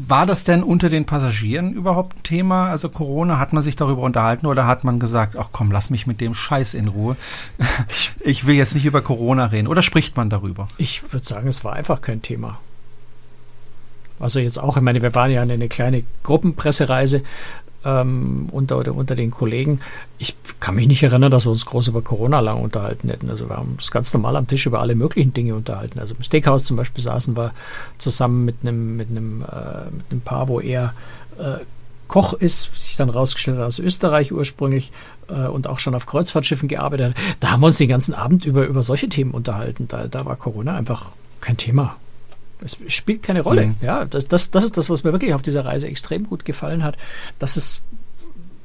War 0.00 0.26
das 0.26 0.44
denn 0.44 0.62
unter 0.62 0.90
den 0.90 1.06
Passagieren 1.06 1.72
überhaupt 1.72 2.16
ein 2.16 2.22
Thema? 2.22 2.68
Also 2.68 2.88
Corona, 2.88 3.40
hat 3.40 3.52
man 3.52 3.64
sich 3.64 3.74
darüber 3.74 4.02
unterhalten 4.02 4.46
oder 4.46 4.64
hat 4.64 4.84
man 4.84 5.00
gesagt, 5.00 5.34
ach 5.36 5.48
komm, 5.50 5.72
lass 5.72 5.90
mich 5.90 6.06
mit 6.06 6.20
dem 6.20 6.34
Scheiß 6.34 6.74
in 6.74 6.86
Ruhe. 6.86 7.16
Ich 8.20 8.46
will 8.46 8.54
jetzt 8.54 8.74
nicht 8.74 8.84
über 8.84 9.02
Corona 9.02 9.46
reden. 9.46 9.66
Oder 9.66 9.82
spricht 9.82 10.16
man 10.16 10.30
darüber? 10.30 10.68
Ich 10.76 11.02
würde 11.12 11.26
sagen, 11.26 11.48
es 11.48 11.64
war 11.64 11.72
einfach 11.72 12.00
kein 12.00 12.22
Thema. 12.22 12.60
Also 14.20 14.38
jetzt 14.38 14.58
auch, 14.58 14.76
ich 14.76 14.82
meine, 14.82 15.02
wir 15.02 15.14
waren 15.16 15.32
ja 15.32 15.42
eine 15.42 15.68
kleine 15.68 16.04
Gruppenpressereise 16.22 17.24
ähm, 17.84 18.48
unter, 18.50 18.76
unter 18.94 19.14
den 19.14 19.30
Kollegen. 19.30 19.80
Ich 20.18 20.36
kann 20.60 20.74
mich 20.74 20.88
nicht 20.88 21.02
erinnern, 21.02 21.30
dass 21.30 21.46
wir 21.46 21.50
uns 21.50 21.66
groß 21.66 21.88
über 21.88 22.02
Corona 22.02 22.40
lang 22.40 22.60
unterhalten 22.60 23.08
hätten. 23.08 23.30
Also 23.30 23.48
wir 23.48 23.56
haben 23.56 23.72
uns 23.72 23.90
ganz 23.90 24.12
normal 24.12 24.36
am 24.36 24.46
Tisch 24.46 24.66
über 24.66 24.80
alle 24.80 24.94
möglichen 24.94 25.32
Dinge 25.32 25.54
unterhalten. 25.54 25.98
Also 26.00 26.14
im 26.14 26.22
Steakhouse 26.22 26.64
zum 26.64 26.76
Beispiel 26.76 27.02
saßen 27.02 27.36
wir 27.36 27.52
zusammen 27.98 28.44
mit 28.44 28.56
einem, 28.62 28.96
mit 28.96 29.10
einem, 29.10 29.42
äh, 29.42 29.90
mit 29.90 30.10
einem 30.10 30.20
Paar, 30.22 30.48
wo 30.48 30.60
er 30.60 30.94
äh, 31.38 31.58
Koch 32.08 32.32
ist, 32.32 32.74
sich 32.74 32.96
dann 32.96 33.10
rausgestellt 33.10 33.58
hat 33.58 33.66
aus 33.66 33.78
Österreich 33.78 34.32
ursprünglich 34.32 34.92
äh, 35.28 35.46
und 35.46 35.66
auch 35.66 35.78
schon 35.78 35.94
auf 35.94 36.06
Kreuzfahrtschiffen 36.06 36.68
gearbeitet 36.68 37.14
hat. 37.14 37.22
Da 37.40 37.50
haben 37.50 37.60
wir 37.60 37.66
uns 37.66 37.76
den 37.76 37.88
ganzen 37.88 38.14
Abend 38.14 38.46
über, 38.46 38.66
über 38.66 38.82
solche 38.82 39.08
Themen 39.08 39.32
unterhalten. 39.32 39.86
Da, 39.88 40.08
da 40.08 40.24
war 40.24 40.36
Corona 40.36 40.74
einfach 40.74 41.12
kein 41.40 41.58
Thema. 41.58 41.96
Es 42.64 42.78
spielt 42.88 43.22
keine 43.22 43.42
Rolle. 43.42 43.66
Mhm. 43.66 43.76
Ja, 43.80 44.04
das, 44.04 44.26
das, 44.26 44.50
das 44.50 44.64
ist 44.64 44.76
das, 44.76 44.90
was 44.90 45.04
mir 45.04 45.12
wirklich 45.12 45.34
auf 45.34 45.42
dieser 45.42 45.64
Reise 45.64 45.86
extrem 45.86 46.24
gut 46.24 46.44
gefallen 46.44 46.82
hat, 46.82 46.96
dass 47.38 47.56
es 47.56 47.82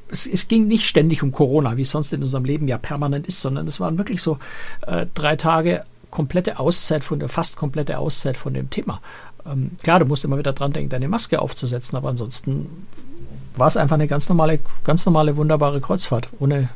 es, 0.09 0.27
es, 0.27 0.47
ging 0.47 0.67
nicht 0.67 0.87
ständig 0.87 1.23
um 1.23 1.31
Corona, 1.31 1.75
wie 1.75 1.81
es 1.81 1.91
sonst 1.91 2.13
in 2.13 2.21
unserem 2.21 2.45
Leben 2.45 2.67
ja 2.67 2.77
permanent 2.77 3.25
ist, 3.25 3.41
sondern 3.41 3.67
es 3.67 3.79
waren 3.79 3.97
wirklich 3.97 4.21
so 4.21 4.37
äh, 4.85 5.07
drei 5.15 5.35
Tage 5.35 5.85
komplette 6.11 6.59
Auszeit 6.59 7.03
von 7.03 7.19
der, 7.19 7.29
fast 7.29 7.55
komplette 7.55 7.97
Auszeit 7.97 8.37
von 8.37 8.53
dem 8.53 8.69
Thema. 8.69 9.01
Ähm, 9.45 9.71
klar, 9.81 9.99
du 9.99 10.05
musst 10.05 10.23
immer 10.23 10.37
wieder 10.37 10.53
dran 10.53 10.71
denken, 10.71 10.89
deine 10.89 11.07
Maske 11.07 11.41
aufzusetzen, 11.41 11.97
aber 11.97 12.09
ansonsten 12.09 12.85
war 13.55 13.67
es 13.67 13.77
einfach 13.77 13.95
eine 13.95 14.07
ganz 14.07 14.29
normale, 14.29 14.59
ganz 14.83 15.05
normale, 15.05 15.35
wunderbare 15.35 15.81
Kreuzfahrt, 15.81 16.29
ohne 16.39 16.69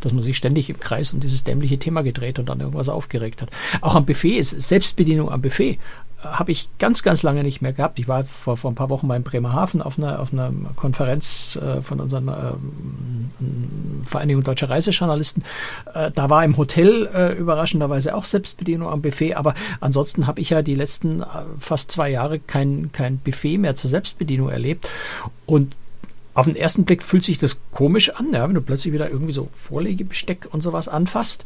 dass 0.00 0.12
man 0.12 0.22
sich 0.22 0.36
ständig 0.36 0.70
im 0.70 0.78
Kreis 0.78 1.12
um 1.12 1.18
dieses 1.18 1.42
dämliche 1.42 1.78
Thema 1.78 2.02
gedreht 2.02 2.38
und 2.38 2.48
dann 2.48 2.60
irgendwas 2.60 2.88
aufgeregt 2.88 3.42
hat. 3.42 3.50
Auch 3.80 3.96
am 3.96 4.06
Buffet 4.06 4.38
ist 4.38 4.50
Selbstbedienung 4.50 5.30
am 5.30 5.42
Buffet 5.42 5.78
habe 6.20 6.50
ich 6.50 6.68
ganz, 6.78 7.02
ganz 7.02 7.22
lange 7.22 7.44
nicht 7.44 7.62
mehr 7.62 7.72
gehabt. 7.72 7.98
Ich 7.98 8.08
war 8.08 8.24
vor, 8.24 8.56
vor 8.56 8.72
ein 8.72 8.74
paar 8.74 8.88
Wochen 8.88 9.06
beim 9.06 9.22
Bremerhaven 9.22 9.80
auf 9.80 9.98
einer, 9.98 10.18
auf 10.18 10.32
einer 10.32 10.52
Konferenz 10.74 11.56
äh, 11.56 11.80
von 11.80 12.00
unseren 12.00 12.28
äh, 12.28 14.04
Vereinigung 14.04 14.42
Deutscher 14.42 14.68
Reisejournalisten. 14.68 15.44
Äh, 15.94 16.10
da 16.12 16.28
war 16.28 16.44
im 16.44 16.56
Hotel 16.56 17.08
äh, 17.14 17.34
überraschenderweise 17.34 18.16
auch 18.16 18.24
Selbstbedienung 18.24 18.88
am 18.88 19.00
Buffet, 19.00 19.34
aber 19.34 19.54
ansonsten 19.80 20.26
habe 20.26 20.40
ich 20.40 20.50
ja 20.50 20.62
die 20.62 20.74
letzten 20.74 21.22
äh, 21.22 21.26
fast 21.58 21.92
zwei 21.92 22.10
Jahre 22.10 22.40
kein, 22.40 22.90
kein 22.90 23.18
Buffet 23.18 23.58
mehr 23.58 23.76
zur 23.76 23.90
Selbstbedienung 23.90 24.48
erlebt. 24.48 24.90
Und 25.46 25.76
auf 26.34 26.46
den 26.46 26.56
ersten 26.56 26.84
Blick 26.84 27.04
fühlt 27.04 27.24
sich 27.24 27.38
das 27.38 27.60
komisch 27.70 28.10
an, 28.10 28.32
ja, 28.32 28.46
wenn 28.46 28.54
du 28.54 28.60
plötzlich 28.60 28.92
wieder 28.92 29.08
irgendwie 29.08 29.32
so 29.32 29.48
Vorlegebesteck 29.52 30.48
und 30.50 30.62
sowas 30.62 30.88
anfasst 30.88 31.44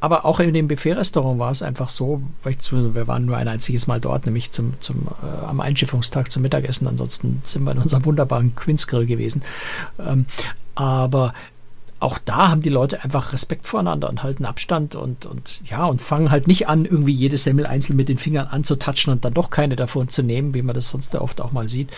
aber 0.00 0.24
auch 0.24 0.38
in 0.40 0.54
dem 0.54 0.68
Buffet-Restaurant 0.68 1.38
war 1.38 1.50
es 1.50 1.62
einfach 1.62 1.88
so, 1.88 2.22
weil 2.44 2.56
wir 2.94 3.08
waren 3.08 3.24
nur 3.24 3.36
ein 3.36 3.48
einziges 3.48 3.86
Mal 3.86 4.00
dort, 4.00 4.26
nämlich 4.26 4.52
zum, 4.52 4.74
zum, 4.80 5.08
äh, 5.22 5.46
am 5.46 5.60
Einschiffungstag 5.60 6.30
zum 6.30 6.42
Mittagessen. 6.42 6.86
Ansonsten 6.86 7.40
sind 7.44 7.64
wir 7.64 7.72
in 7.72 7.78
unserem 7.78 8.04
wunderbaren 8.04 8.54
Queen's 8.54 8.86
Grill 8.86 9.06
gewesen. 9.06 9.42
Ähm, 9.98 10.26
aber 10.76 11.34
auch 12.00 12.18
da 12.24 12.48
haben 12.48 12.62
die 12.62 12.68
Leute 12.68 13.02
einfach 13.02 13.32
Respekt 13.32 13.66
voreinander 13.66 14.08
und 14.08 14.22
halten 14.22 14.44
Abstand 14.44 14.94
und, 14.94 15.26
und 15.26 15.60
ja, 15.64 15.84
und 15.84 16.00
fangen 16.00 16.30
halt 16.30 16.46
nicht 16.46 16.68
an, 16.68 16.84
irgendwie 16.84 17.12
jede 17.12 17.36
Semmel 17.36 17.66
einzeln 17.66 17.96
mit 17.96 18.08
den 18.08 18.18
Fingern 18.18 18.46
anzutatschen 18.46 19.12
und 19.12 19.24
dann 19.24 19.34
doch 19.34 19.50
keine 19.50 19.74
davon 19.74 20.08
zu 20.08 20.22
nehmen, 20.22 20.54
wie 20.54 20.62
man 20.62 20.76
das 20.76 20.90
sonst 20.90 21.14
oft 21.16 21.40
auch 21.40 21.50
mal 21.50 21.66
sieht. 21.66 21.90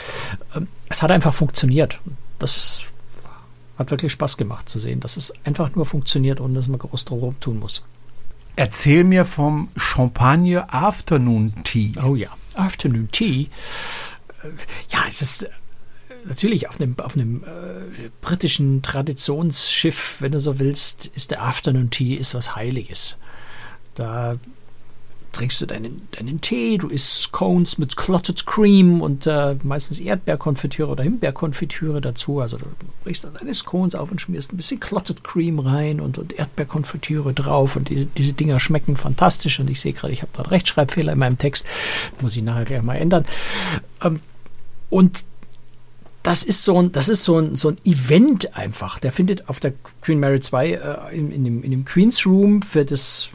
Ähm, 0.56 0.68
es 0.88 1.02
hat 1.02 1.10
einfach 1.10 1.34
funktioniert. 1.34 2.00
Das 2.38 2.84
hat 3.80 3.90
wirklich 3.90 4.12
Spaß 4.12 4.36
gemacht 4.36 4.68
zu 4.68 4.78
sehen, 4.78 5.00
dass 5.00 5.16
es 5.16 5.32
einfach 5.44 5.74
nur 5.74 5.86
funktioniert, 5.86 6.40
ohne 6.40 6.54
dass 6.54 6.68
man 6.68 6.78
groß 6.78 7.06
drum 7.06 7.40
tun 7.40 7.58
muss. 7.58 7.82
Erzähl 8.56 9.04
mir 9.04 9.24
vom 9.24 9.68
Champagne 9.74 10.70
Afternoon 10.70 11.54
Tea. 11.64 11.92
Oh 12.04 12.14
ja, 12.14 12.28
Afternoon 12.54 13.08
Tea. 13.10 13.48
Äh, 14.42 14.48
ja, 14.90 14.98
es 15.08 15.22
ist 15.22 15.42
äh, 15.44 15.48
natürlich 16.26 16.68
auf 16.68 16.78
einem, 16.78 16.94
auf 16.98 17.14
einem 17.14 17.42
äh, 17.42 18.10
britischen 18.20 18.82
Traditionsschiff, 18.82 20.16
wenn 20.20 20.32
du 20.32 20.40
so 20.40 20.58
willst, 20.58 21.06
ist 21.06 21.30
der 21.30 21.42
Afternoon 21.42 21.88
Tea 21.88 22.16
ist 22.16 22.34
was 22.34 22.54
Heiliges. 22.54 23.16
Da 23.94 24.36
trinkst 25.32 25.60
du 25.60 25.66
deinen, 25.66 26.08
deinen 26.12 26.40
Tee, 26.40 26.78
du 26.78 26.88
isst 26.88 27.18
Scones 27.18 27.78
mit 27.78 27.96
Clotted 27.96 28.46
Cream 28.46 29.00
und 29.00 29.26
äh, 29.26 29.56
meistens 29.62 30.00
Erdbeerkonfitüre 30.00 30.90
oder 30.90 31.04
Himbeerkonfitüre 31.04 32.00
dazu. 32.00 32.40
Also 32.40 32.58
du 32.58 32.66
brichst 33.04 33.24
dann 33.24 33.34
deine 33.34 33.54
Scones 33.54 33.94
auf 33.94 34.10
und 34.10 34.20
schmierst 34.20 34.52
ein 34.52 34.56
bisschen 34.56 34.80
Clotted 34.80 35.24
Cream 35.24 35.58
rein 35.58 36.00
und, 36.00 36.18
und 36.18 36.32
Erdbeerkonfitüre 36.32 37.32
drauf 37.32 37.76
und 37.76 37.88
diese, 37.88 38.06
diese 38.06 38.32
Dinger 38.32 38.60
schmecken 38.60 38.96
fantastisch 38.96 39.60
und 39.60 39.70
ich 39.70 39.80
sehe 39.80 39.92
gerade, 39.92 40.12
ich 40.12 40.22
habe 40.22 40.32
da 40.32 40.42
einen 40.42 40.50
Rechtschreibfehler 40.50 41.12
in 41.12 41.18
meinem 41.18 41.38
Text, 41.38 41.66
muss 42.20 42.36
ich 42.36 42.42
nachher 42.42 42.64
gleich 42.64 42.82
mal 42.82 42.96
ändern. 42.96 43.24
Ähm, 44.02 44.20
und 44.88 45.24
das 46.22 46.42
ist 46.42 46.64
so 46.64 46.78
ein, 46.78 46.92
das 46.92 47.08
ist 47.08 47.24
so 47.24 47.38
ein, 47.38 47.56
so 47.56 47.70
ein 47.70 47.78
Event 47.84 48.56
einfach. 48.56 48.98
Der 48.98 49.12
findet 49.12 49.48
auf 49.48 49.60
der 49.60 49.72
Queen 50.02 50.20
Mary 50.20 50.40
2 50.40 50.68
äh, 50.68 51.16
in, 51.16 51.32
in, 51.32 51.44
dem, 51.44 51.62
in 51.62 51.70
dem 51.70 51.84
Queen's 51.84 52.26
Room 52.26 52.62
für 52.62 52.84
das 52.84 53.30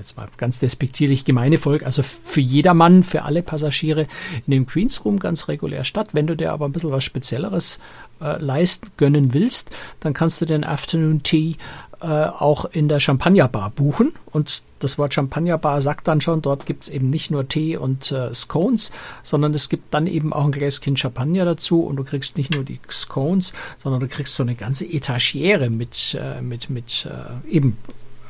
jetzt 0.00 0.16
mal 0.16 0.28
ganz 0.36 0.58
despektierlich 0.58 1.24
gemeine 1.24 1.58
Volk, 1.58 1.84
also 1.84 2.02
für 2.02 2.40
jedermann, 2.40 3.02
für 3.02 3.22
alle 3.22 3.42
Passagiere 3.42 4.06
in 4.46 4.50
dem 4.50 4.66
Queens 4.66 5.04
Room 5.04 5.18
ganz 5.18 5.48
regulär 5.48 5.84
statt. 5.84 6.10
Wenn 6.12 6.26
du 6.26 6.36
dir 6.36 6.52
aber 6.52 6.66
ein 6.66 6.72
bisschen 6.72 6.90
was 6.90 7.04
Spezielleres 7.04 7.80
äh, 8.20 8.38
leisten, 8.38 8.88
gönnen 8.96 9.34
willst, 9.34 9.70
dann 10.00 10.12
kannst 10.12 10.40
du 10.40 10.46
den 10.46 10.64
Afternoon 10.64 11.22
Tea 11.22 11.56
äh, 12.04 12.06
auch 12.06 12.66
in 12.66 12.88
der 12.88 13.00
Champagnerbar 13.00 13.70
buchen. 13.70 14.12
Und 14.30 14.62
das 14.80 14.98
Wort 14.98 15.14
Champagnerbar 15.14 15.80
sagt 15.80 16.06
dann 16.06 16.20
schon, 16.20 16.42
dort 16.42 16.66
gibt 16.66 16.84
es 16.84 16.90
eben 16.90 17.08
nicht 17.08 17.30
nur 17.30 17.48
Tee 17.48 17.76
und 17.78 18.12
äh, 18.12 18.34
Scones, 18.34 18.92
sondern 19.22 19.54
es 19.54 19.70
gibt 19.70 19.94
dann 19.94 20.06
eben 20.06 20.32
auch 20.32 20.44
ein 20.44 20.52
Gläschen 20.52 20.96
Champagner 20.96 21.46
dazu 21.46 21.82
und 21.82 21.96
du 21.96 22.04
kriegst 22.04 22.36
nicht 22.36 22.52
nur 22.54 22.64
die 22.64 22.78
Scones, 22.90 23.54
sondern 23.78 24.00
du 24.00 24.08
kriegst 24.08 24.34
so 24.34 24.42
eine 24.42 24.54
ganze 24.54 24.84
Etagere 24.84 25.70
mit, 25.70 26.14
äh, 26.20 26.42
mit, 26.42 26.68
mit 26.68 27.08
äh, 27.08 27.56
eben 27.56 27.78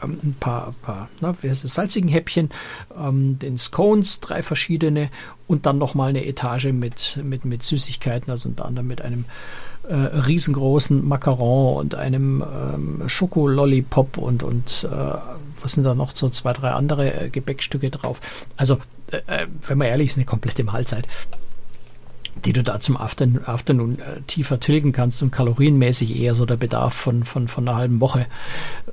ähm, 0.04 0.18
ein 0.22 0.36
paar, 0.38 0.74
paar 0.82 1.08
na, 1.20 1.34
wie 1.40 1.50
heißt 1.50 1.64
das, 1.64 1.74
salzigen 1.74 2.08
Häppchen, 2.08 2.50
ähm, 2.98 3.38
den 3.38 3.56
Scones, 3.56 4.20
drei 4.20 4.42
verschiedene 4.42 5.10
und 5.46 5.66
dann 5.66 5.78
nochmal 5.78 6.10
eine 6.10 6.24
Etage 6.26 6.66
mit, 6.66 7.18
mit, 7.22 7.44
mit 7.44 7.62
Süßigkeiten, 7.62 8.30
also 8.30 8.48
unter 8.48 8.66
anderem 8.66 8.86
mit 8.86 9.02
einem 9.02 9.24
äh, 9.88 9.94
riesengroßen 9.94 11.06
Macaron 11.06 11.76
und 11.76 11.94
einem 11.94 12.42
ähm, 12.42 13.08
Schokolollipop 13.08 14.18
und, 14.18 14.42
und 14.42 14.88
äh, 14.90 15.18
was 15.60 15.72
sind 15.72 15.84
da 15.84 15.94
noch 15.94 16.14
so 16.14 16.28
zwei, 16.30 16.52
drei 16.52 16.70
andere 16.70 17.24
äh, 17.24 17.28
Gebäckstücke 17.30 17.90
drauf. 17.90 18.46
Also, 18.56 18.78
äh, 19.10 19.42
äh 19.42 19.46
wenn 19.66 19.78
man 19.78 19.88
ehrlich 19.88 20.08
ist, 20.08 20.16
eine 20.16 20.26
komplette 20.26 20.64
Mahlzeit 20.64 21.06
die 22.44 22.52
du 22.52 22.62
da 22.62 22.80
zum 22.80 22.96
Afternoon, 22.96 23.44
Afternoon 23.44 23.98
äh, 23.98 24.20
tiefer 24.26 24.60
tilgen 24.60 24.92
kannst 24.92 25.22
und 25.22 25.30
kalorienmäßig 25.30 26.16
eher 26.16 26.34
so 26.34 26.46
der 26.46 26.56
Bedarf 26.56 26.94
von, 26.94 27.24
von, 27.24 27.48
von 27.48 27.68
einer 27.68 27.76
halben 27.76 28.00
Woche. 28.00 28.26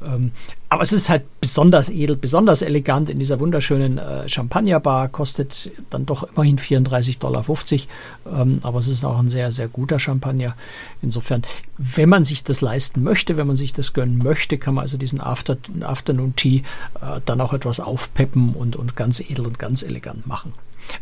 Ähm, 0.06 0.32
aber 0.70 0.84
es 0.84 0.94
ist 0.94 1.10
halt 1.10 1.24
besonders 1.42 1.90
edel, 1.90 2.16
besonders 2.16 2.62
elegant 2.62 3.10
in 3.10 3.20
dieser 3.20 3.42
wunderschönen 3.42 3.98
äh, 3.98 4.30
Champagnerbar, 4.30 5.10
kostet 5.10 5.70
dann 5.90 6.06
doch 6.06 6.24
immerhin 6.24 6.58
34,50 6.58 7.20
Dollar. 7.20 8.42
Ähm, 8.42 8.60
aber 8.64 8.80
es 8.80 8.88
ist 8.88 9.04
auch 9.04 9.20
ein 9.20 9.28
sehr, 9.28 9.52
sehr 9.52 9.68
guter 9.68 10.00
Champagner. 10.00 10.56
Insofern, 11.02 11.42
wenn 11.78 12.08
man 12.08 12.24
sich 12.24 12.46
das 12.46 12.62
leisten 12.62 13.04
möchte, 13.04 13.36
wenn 13.36 13.48
man 13.48 13.58
sich 13.58 13.74
das 13.74 13.92
gönnen 13.92 14.18
möchte, 14.20 14.58
kann 14.58 14.76
man 14.76 14.84
also 14.84 14.98
diesen 14.98 15.20
After, 15.20 15.58
Afternoon 15.82 16.38
Tea 16.38 16.64
äh, 17.02 17.20
dann 17.26 17.42
auch 17.42 17.52
etwas 17.52 17.82
aufpeppen 17.82 18.54
und, 18.54 18.78
und 18.78 18.96
ganz 18.96 19.20
edel 19.20 19.48
und 19.48 19.60
ganz 19.60 19.84
elegant 19.84 20.26
machen. 20.26 20.54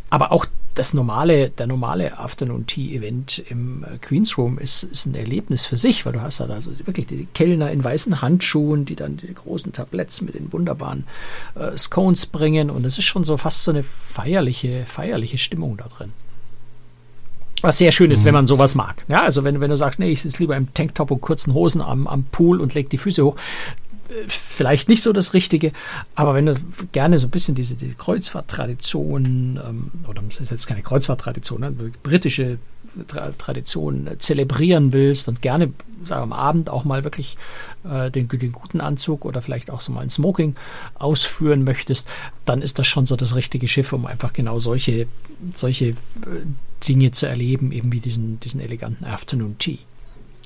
Aber 0.10 0.32
auch 0.32 0.46
das 0.76 0.94
normale, 0.94 1.50
der 1.50 1.68
normale 1.68 2.18
Afternoon 2.18 2.66
Tea 2.66 2.96
Event 2.96 3.44
im 3.50 3.84
äh, 3.84 3.98
Queen's 3.98 4.38
Room 4.38 4.58
ist, 4.58 4.84
ist 4.84 5.06
ein 5.06 5.16
Erlebnis 5.16 5.66
für 5.66 5.78
sich, 5.78 6.06
weil 6.06 6.14
du 6.14 6.22
hast 6.22 6.40
da 6.40 6.46
also 6.46 6.72
wirklich 6.86 7.08
die 7.08 7.28
Kellner 7.34 7.72
in 7.72 7.84
weißen 7.84 8.22
Handschuhen, 8.22 8.86
die 8.86 8.96
dann 8.96 9.18
die 9.18 9.34
großen 9.34 9.74
Tabletts 9.74 10.22
mit 10.22 10.36
den 10.36 10.54
wunderbaren 10.54 11.06
äh, 11.56 11.78
Scones 11.78 12.26
bringen 12.26 12.70
und 12.70 12.86
es 12.86 12.98
ist 12.98 13.06
schon 13.06 13.24
so 13.24 13.36
fast 13.36 13.64
so 13.64 13.72
eine 13.72 13.84
feierliche, 13.84 14.86
feierliche 14.86 15.38
Stimmung 15.38 15.76
da 15.76 15.88
drin. 15.88 16.14
Was 17.62 17.78
sehr 17.78 17.92
schön 17.92 18.12
ist, 18.12 18.22
mhm. 18.22 18.26
wenn 18.26 18.34
man 18.36 18.48
sowas 18.48 18.76
mag. 18.76 19.04
Ja, 19.10 19.24
also 19.24 19.44
wenn, 19.44 19.60
wenn 19.60 19.70
du 19.70 19.76
sagst, 19.76 20.00
nee, 20.00 20.12
ich 20.12 20.22
sitze 20.22 20.44
lieber 20.44 20.56
im 20.56 20.74
Tanktop 20.74 21.12
und 21.12 21.20
kurzen 21.20 21.54
Hosen 21.54 21.82
am, 21.82 22.08
am 22.08 22.24
Pool 22.24 22.62
und 22.62 22.74
leg 22.74 22.90
die 22.90 22.98
Füße 22.98 23.26
hoch, 23.26 23.36
vielleicht 24.28 24.90
nicht 24.90 25.04
so 25.04 25.14
das 25.14 25.34
Richtige, 25.34 25.72
aber 26.16 26.34
wenn 26.34 26.48
du 26.48 26.56
gerne 26.92 27.20
so 27.20 27.28
ein 27.28 27.32
bisschen 27.32 27.56
diese 27.56 27.76
die 27.76 27.94
Kreuzfahrttradition, 27.94 29.60
ähm, 29.64 29.92
oder 30.08 30.22
das 30.22 30.40
ist 30.40 30.52
jetzt 30.52 30.68
keine 30.68 30.82
Kreuzfahrttradition, 30.82 31.62
ne, 31.62 31.72
britische 31.72 32.58
Tra 33.08 33.32
Tradition 33.38 34.10
zelebrieren 34.18 34.94
willst 34.94 35.28
und 35.28 35.44
gerne 35.44 35.74
sagen, 36.04 36.24
am 36.24 36.34
Abend 36.34 36.70
auch 36.70 36.86
mal 36.86 37.04
wirklich 37.04 37.38
äh, 37.84 38.10
den, 38.10 38.28
den, 38.28 38.52
guten 38.52 38.82
Anzug 38.82 39.26
oder 39.26 39.42
vielleicht 39.42 39.70
auch 39.70 39.82
so 39.82 39.92
mal 39.92 40.02
ein 40.02 40.10
Smoking 40.10 40.56
ausführen 40.96 41.64
möchtest, 41.64 42.10
dann 42.46 42.62
ist 42.62 42.80
das 42.80 42.88
schon 42.88 43.06
so 43.06 43.16
das 43.16 43.36
richtige 43.36 43.68
Schiff, 43.68 43.94
um 43.94 44.06
einfach 44.06 44.34
genau 44.34 44.58
solche, 44.58 45.08
solche 45.54 45.90
äh, 45.90 45.96
Dinge 46.88 47.12
zu 47.12 47.28
erleben, 47.28 47.72
eben 47.72 47.92
wie 47.92 48.00
diesen, 48.00 48.40
diesen 48.40 48.60
eleganten 48.60 49.06
Afternoon 49.06 49.58
Tea. 49.60 49.80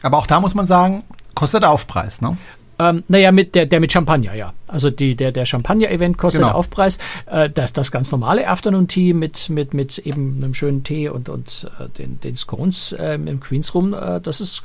Aber 0.02 0.18
auch 0.18 0.28
da 0.28 0.42
muss 0.42 0.54
man 0.54 0.66
sagen, 0.66 1.04
kostet 1.36 1.64
Aufpreis, 1.64 2.20
ne? 2.22 2.38
Ähm, 2.80 3.04
naja, 3.08 3.32
mit 3.32 3.56
der, 3.56 3.66
der 3.66 3.80
mit 3.80 3.92
Champagner, 3.92 4.34
ja. 4.34 4.54
Also 4.68 4.90
die, 4.90 5.16
der, 5.16 5.32
der 5.32 5.46
Champagner-Event 5.46 6.18
kostet 6.18 6.42
genau. 6.44 6.54
Aufpreis. 6.54 6.98
Äh, 7.26 7.50
das, 7.50 7.74
das 7.74 7.92
ganz 7.92 8.12
normale 8.12 8.48
Afternoon 8.48 8.88
Tea 8.88 9.14
mit, 9.14 9.50
mit, 9.50 9.74
mit 9.74 10.00
eben 10.00 10.38
einem 10.38 10.54
schönen 10.54 10.84
Tee 10.84 11.10
und, 11.10 11.30
und 11.30 11.70
äh, 11.80 11.90
den, 11.98 12.20
den 12.20 12.36
Scones 12.36 12.94
äh, 12.94 13.16
im 13.16 13.40
Queens 13.40 13.74
Room, 13.76 13.94
äh, 13.94 14.20
das 14.22 14.42
ist 14.42 14.64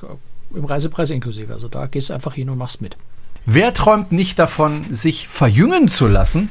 im 0.55 0.65
Reisepreis 0.65 1.11
inklusive. 1.11 1.53
Also 1.53 1.69
da 1.69 1.87
gehst 1.87 2.11
du 2.11 2.15
einfach 2.15 2.35
hin 2.35 2.49
und 2.51 2.59
machst 2.59 2.81
mit. 2.81 2.97
Wer 3.45 3.73
träumt 3.75 4.13
nicht 4.13 4.39
davon, 4.39 4.85
sich 4.93 5.29
verjüngen 5.29 5.89
zu 5.89 6.07
lassen? 6.07 6.51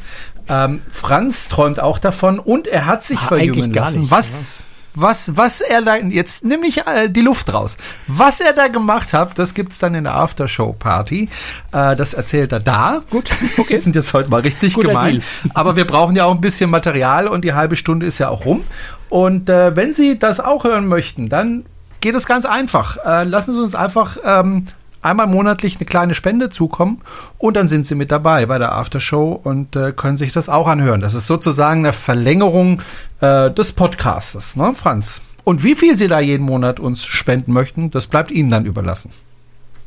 Ähm, 0.50 0.82
Franz 0.90 1.48
träumt 1.48 1.80
auch 1.80 2.00
davon 2.00 2.40
und 2.40 2.68
er 2.68 2.86
hat 2.86 3.04
sich 3.04 3.20
ah, 3.20 3.28
verjüngen 3.28 3.74
lassen. 3.74 4.02
Nicht, 4.02 4.12
was? 4.12 4.60
Ja 4.60 4.67
was, 5.00 5.38
was 5.38 5.62
er 5.62 5.82
da, 5.82 5.96
jetzt 5.98 6.44
nimm 6.44 6.64
ich 6.64 6.86
äh, 6.88 7.08
die 7.10 7.22
Luft 7.22 7.54
raus. 7.54 7.78
Was 8.08 8.40
er 8.40 8.54
da 8.54 8.68
gemacht 8.68 9.14
hat, 9.14 9.38
das 9.38 9.54
gibt's 9.54 9.78
dann 9.78 9.96
in 9.96 10.06
der 10.06 10.16
Aftershow-Party. 10.16 11.30
Äh, 11.72 11.96
das 11.96 12.14
erzählt 12.14 12.52
er 12.52 12.60
da. 12.60 13.02
Gut, 13.10 13.30
okay. 13.58 13.70
Wir 13.70 13.80
sind 13.80 13.96
jetzt 13.96 14.14
heute 14.14 14.30
mal 14.30 14.42
richtig 14.42 14.74
Guter 14.74 14.90
gemein. 14.90 15.12
Deal. 15.12 15.24
Aber 15.54 15.76
wir 15.76 15.86
brauchen 15.86 16.16
ja 16.16 16.26
auch 16.26 16.34
ein 16.34 16.42
bisschen 16.42 16.70
Material 16.70 17.28
und 17.28 17.46
die 17.46 17.54
halbe 17.54 17.76
Stunde 17.76 18.06
ist 18.06 18.18
ja 18.18 18.30
auch 18.30 18.46
rum. 18.46 18.64
Und 19.10 19.50
äh, 19.50 19.76
wenn 19.76 19.94
Sie 19.94 20.18
das 20.18 20.40
auch 20.40 20.64
hören 20.64 20.88
möchten, 20.88 21.30
dann 21.30 21.66
geht 22.02 22.16
es 22.16 22.26
ganz 22.26 22.46
einfach. 22.46 22.98
Äh, 23.06 23.24
lassen 23.24 23.54
Sie 23.54 23.62
uns 23.62 23.76
einfach 23.76 24.18
ähm, 24.24 24.68
einmal 25.10 25.28
monatlich 25.28 25.78
eine 25.78 25.86
kleine 25.86 26.14
Spende 26.14 26.50
zukommen 26.50 27.02
und 27.38 27.56
dann 27.56 27.68
sind 27.68 27.86
sie 27.86 27.96
mit 27.96 28.12
dabei 28.12 28.46
bei 28.46 28.60
der 28.60 28.74
Aftershow 28.74 29.40
und 29.44 29.76
äh, 29.76 29.92
können 29.92 30.18
sich 30.18 30.32
das 30.32 30.50
auch 30.50 30.68
anhören. 30.68 31.02
Das 31.02 31.14
ist 31.14 31.28
sozusagen 31.28 31.80
eine 31.82 31.94
Verlängerung 31.94 32.82
äh, 33.22 33.52
des 33.52 33.74
Podcastes, 33.74 34.56
ne, 34.56 34.74
Franz? 34.76 35.24
Und 35.44 35.64
wie 35.64 35.76
viel 35.76 35.96
sie 35.96 36.10
da 36.10 36.20
jeden 36.20 36.46
Monat 36.46 36.80
uns 36.80 37.06
spenden 37.06 37.54
möchten, 37.54 37.90
das 37.90 38.08
bleibt 38.08 38.32
ihnen 38.32 38.50
dann 38.50 38.66
überlassen. 38.66 39.12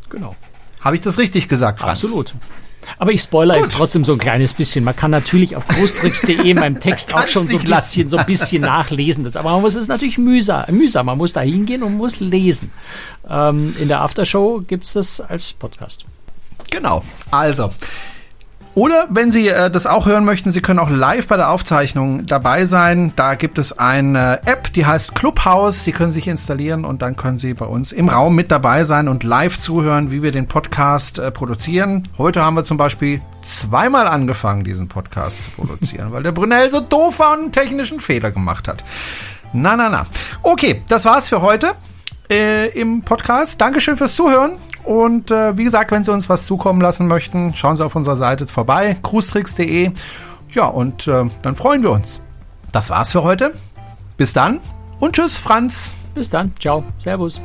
Genau. 0.08 0.34
Habe 0.80 0.96
ich 0.96 1.02
das 1.02 1.18
richtig 1.18 1.48
gesagt, 1.48 1.80
Franz? 1.80 2.02
Absolut. 2.02 2.34
Aber 2.98 3.12
ich 3.12 3.22
spoiler 3.22 3.56
jetzt 3.56 3.72
trotzdem 3.72 4.04
so 4.04 4.12
ein 4.12 4.18
kleines 4.18 4.54
bisschen. 4.54 4.84
Man 4.84 4.96
kann 4.96 5.10
natürlich 5.10 5.56
auf 5.56 5.66
großtricks.de 5.66 6.54
meinem 6.54 6.80
Text 6.80 7.14
auch 7.14 7.26
schon 7.26 7.48
so 7.48 7.58
ein 7.58 7.64
bisschen, 7.64 8.08
so 8.08 8.16
ein 8.16 8.26
bisschen 8.26 8.62
nachlesen. 8.62 9.24
Das, 9.24 9.36
aber 9.36 9.50
man 9.52 9.62
muss 9.62 9.74
es 9.74 9.88
natürlich 9.88 10.18
mühsam, 10.18 10.64
mühsam. 10.70 11.06
Man 11.06 11.18
muss 11.18 11.32
da 11.32 11.40
hingehen 11.40 11.82
und 11.82 11.96
muss 11.96 12.20
lesen. 12.20 12.70
Ähm, 13.28 13.74
in 13.78 13.88
der 13.88 14.02
Aftershow 14.02 14.62
gibt 14.66 14.84
es 14.84 14.92
das 14.92 15.20
als 15.20 15.52
Podcast. 15.52 16.04
Genau. 16.70 17.02
Also, 17.30 17.72
oder 18.74 19.08
wenn 19.10 19.30
Sie 19.30 19.48
äh, 19.48 19.70
das 19.70 19.86
auch 19.86 20.06
hören 20.06 20.24
möchten, 20.24 20.50
Sie 20.50 20.60
können 20.60 20.78
auch 20.78 20.90
live 20.90 21.26
bei 21.26 21.36
der 21.36 21.50
Aufzeichnung 21.50 22.26
dabei 22.26 22.64
sein. 22.64 23.12
Da 23.16 23.34
gibt 23.34 23.58
es 23.58 23.78
eine 23.78 24.40
App, 24.46 24.72
die 24.72 24.86
heißt 24.86 25.14
Clubhouse. 25.14 25.84
Die 25.84 25.92
können 25.92 26.12
sich 26.12 26.28
installieren 26.28 26.84
und 26.84 27.02
dann 27.02 27.16
können 27.16 27.38
Sie 27.38 27.54
bei 27.54 27.66
uns 27.66 27.90
im 27.90 28.08
Raum 28.08 28.36
mit 28.36 28.50
dabei 28.50 28.84
sein 28.84 29.08
und 29.08 29.24
live 29.24 29.58
zuhören, 29.58 30.12
wie 30.12 30.22
wir 30.22 30.30
den 30.30 30.46
Podcast 30.46 31.18
äh, 31.18 31.32
produzieren. 31.32 32.08
Heute 32.16 32.42
haben 32.42 32.54
wir 32.54 32.64
zum 32.64 32.76
Beispiel 32.76 33.20
zweimal 33.42 34.06
angefangen, 34.06 34.62
diesen 34.62 34.88
Podcast 34.88 35.44
zu 35.44 35.50
produzieren, 35.50 36.12
weil 36.12 36.22
der 36.22 36.32
Brunel 36.32 36.70
so 36.70 36.80
doof 36.80 37.18
war 37.18 37.32
und 37.32 37.40
einen 37.40 37.52
technischen 37.52 37.98
Fehler 37.98 38.30
gemacht 38.30 38.68
hat. 38.68 38.84
Na, 39.52 39.76
na, 39.76 39.88
na. 39.88 40.06
Okay, 40.44 40.82
das 40.88 41.04
war's 41.04 41.28
für 41.28 41.42
heute 41.42 41.72
äh, 42.30 42.68
im 42.68 43.02
Podcast. 43.02 43.60
Dankeschön 43.60 43.96
fürs 43.96 44.14
Zuhören. 44.14 44.52
Und 44.84 45.30
äh, 45.30 45.56
wie 45.58 45.64
gesagt, 45.64 45.90
wenn 45.90 46.04
Sie 46.04 46.12
uns 46.12 46.28
was 46.28 46.46
zukommen 46.46 46.80
lassen 46.80 47.06
möchten, 47.06 47.54
schauen 47.54 47.76
Sie 47.76 47.84
auf 47.84 47.94
unserer 47.94 48.16
Seite 48.16 48.46
vorbei, 48.46 48.96
cruestricks.de. 49.02 49.90
Ja, 50.52 50.64
und 50.66 51.06
äh, 51.06 51.24
dann 51.42 51.56
freuen 51.56 51.82
wir 51.82 51.90
uns. 51.90 52.22
Das 52.72 52.88
war's 52.90 53.12
für 53.12 53.22
heute. 53.22 53.52
Bis 54.16 54.32
dann 54.32 54.60
und 55.00 55.16
tschüss, 55.16 55.38
Franz. 55.38 55.94
Bis 56.14 56.30
dann. 56.30 56.52
Ciao. 56.58 56.84
Servus. 56.98 57.40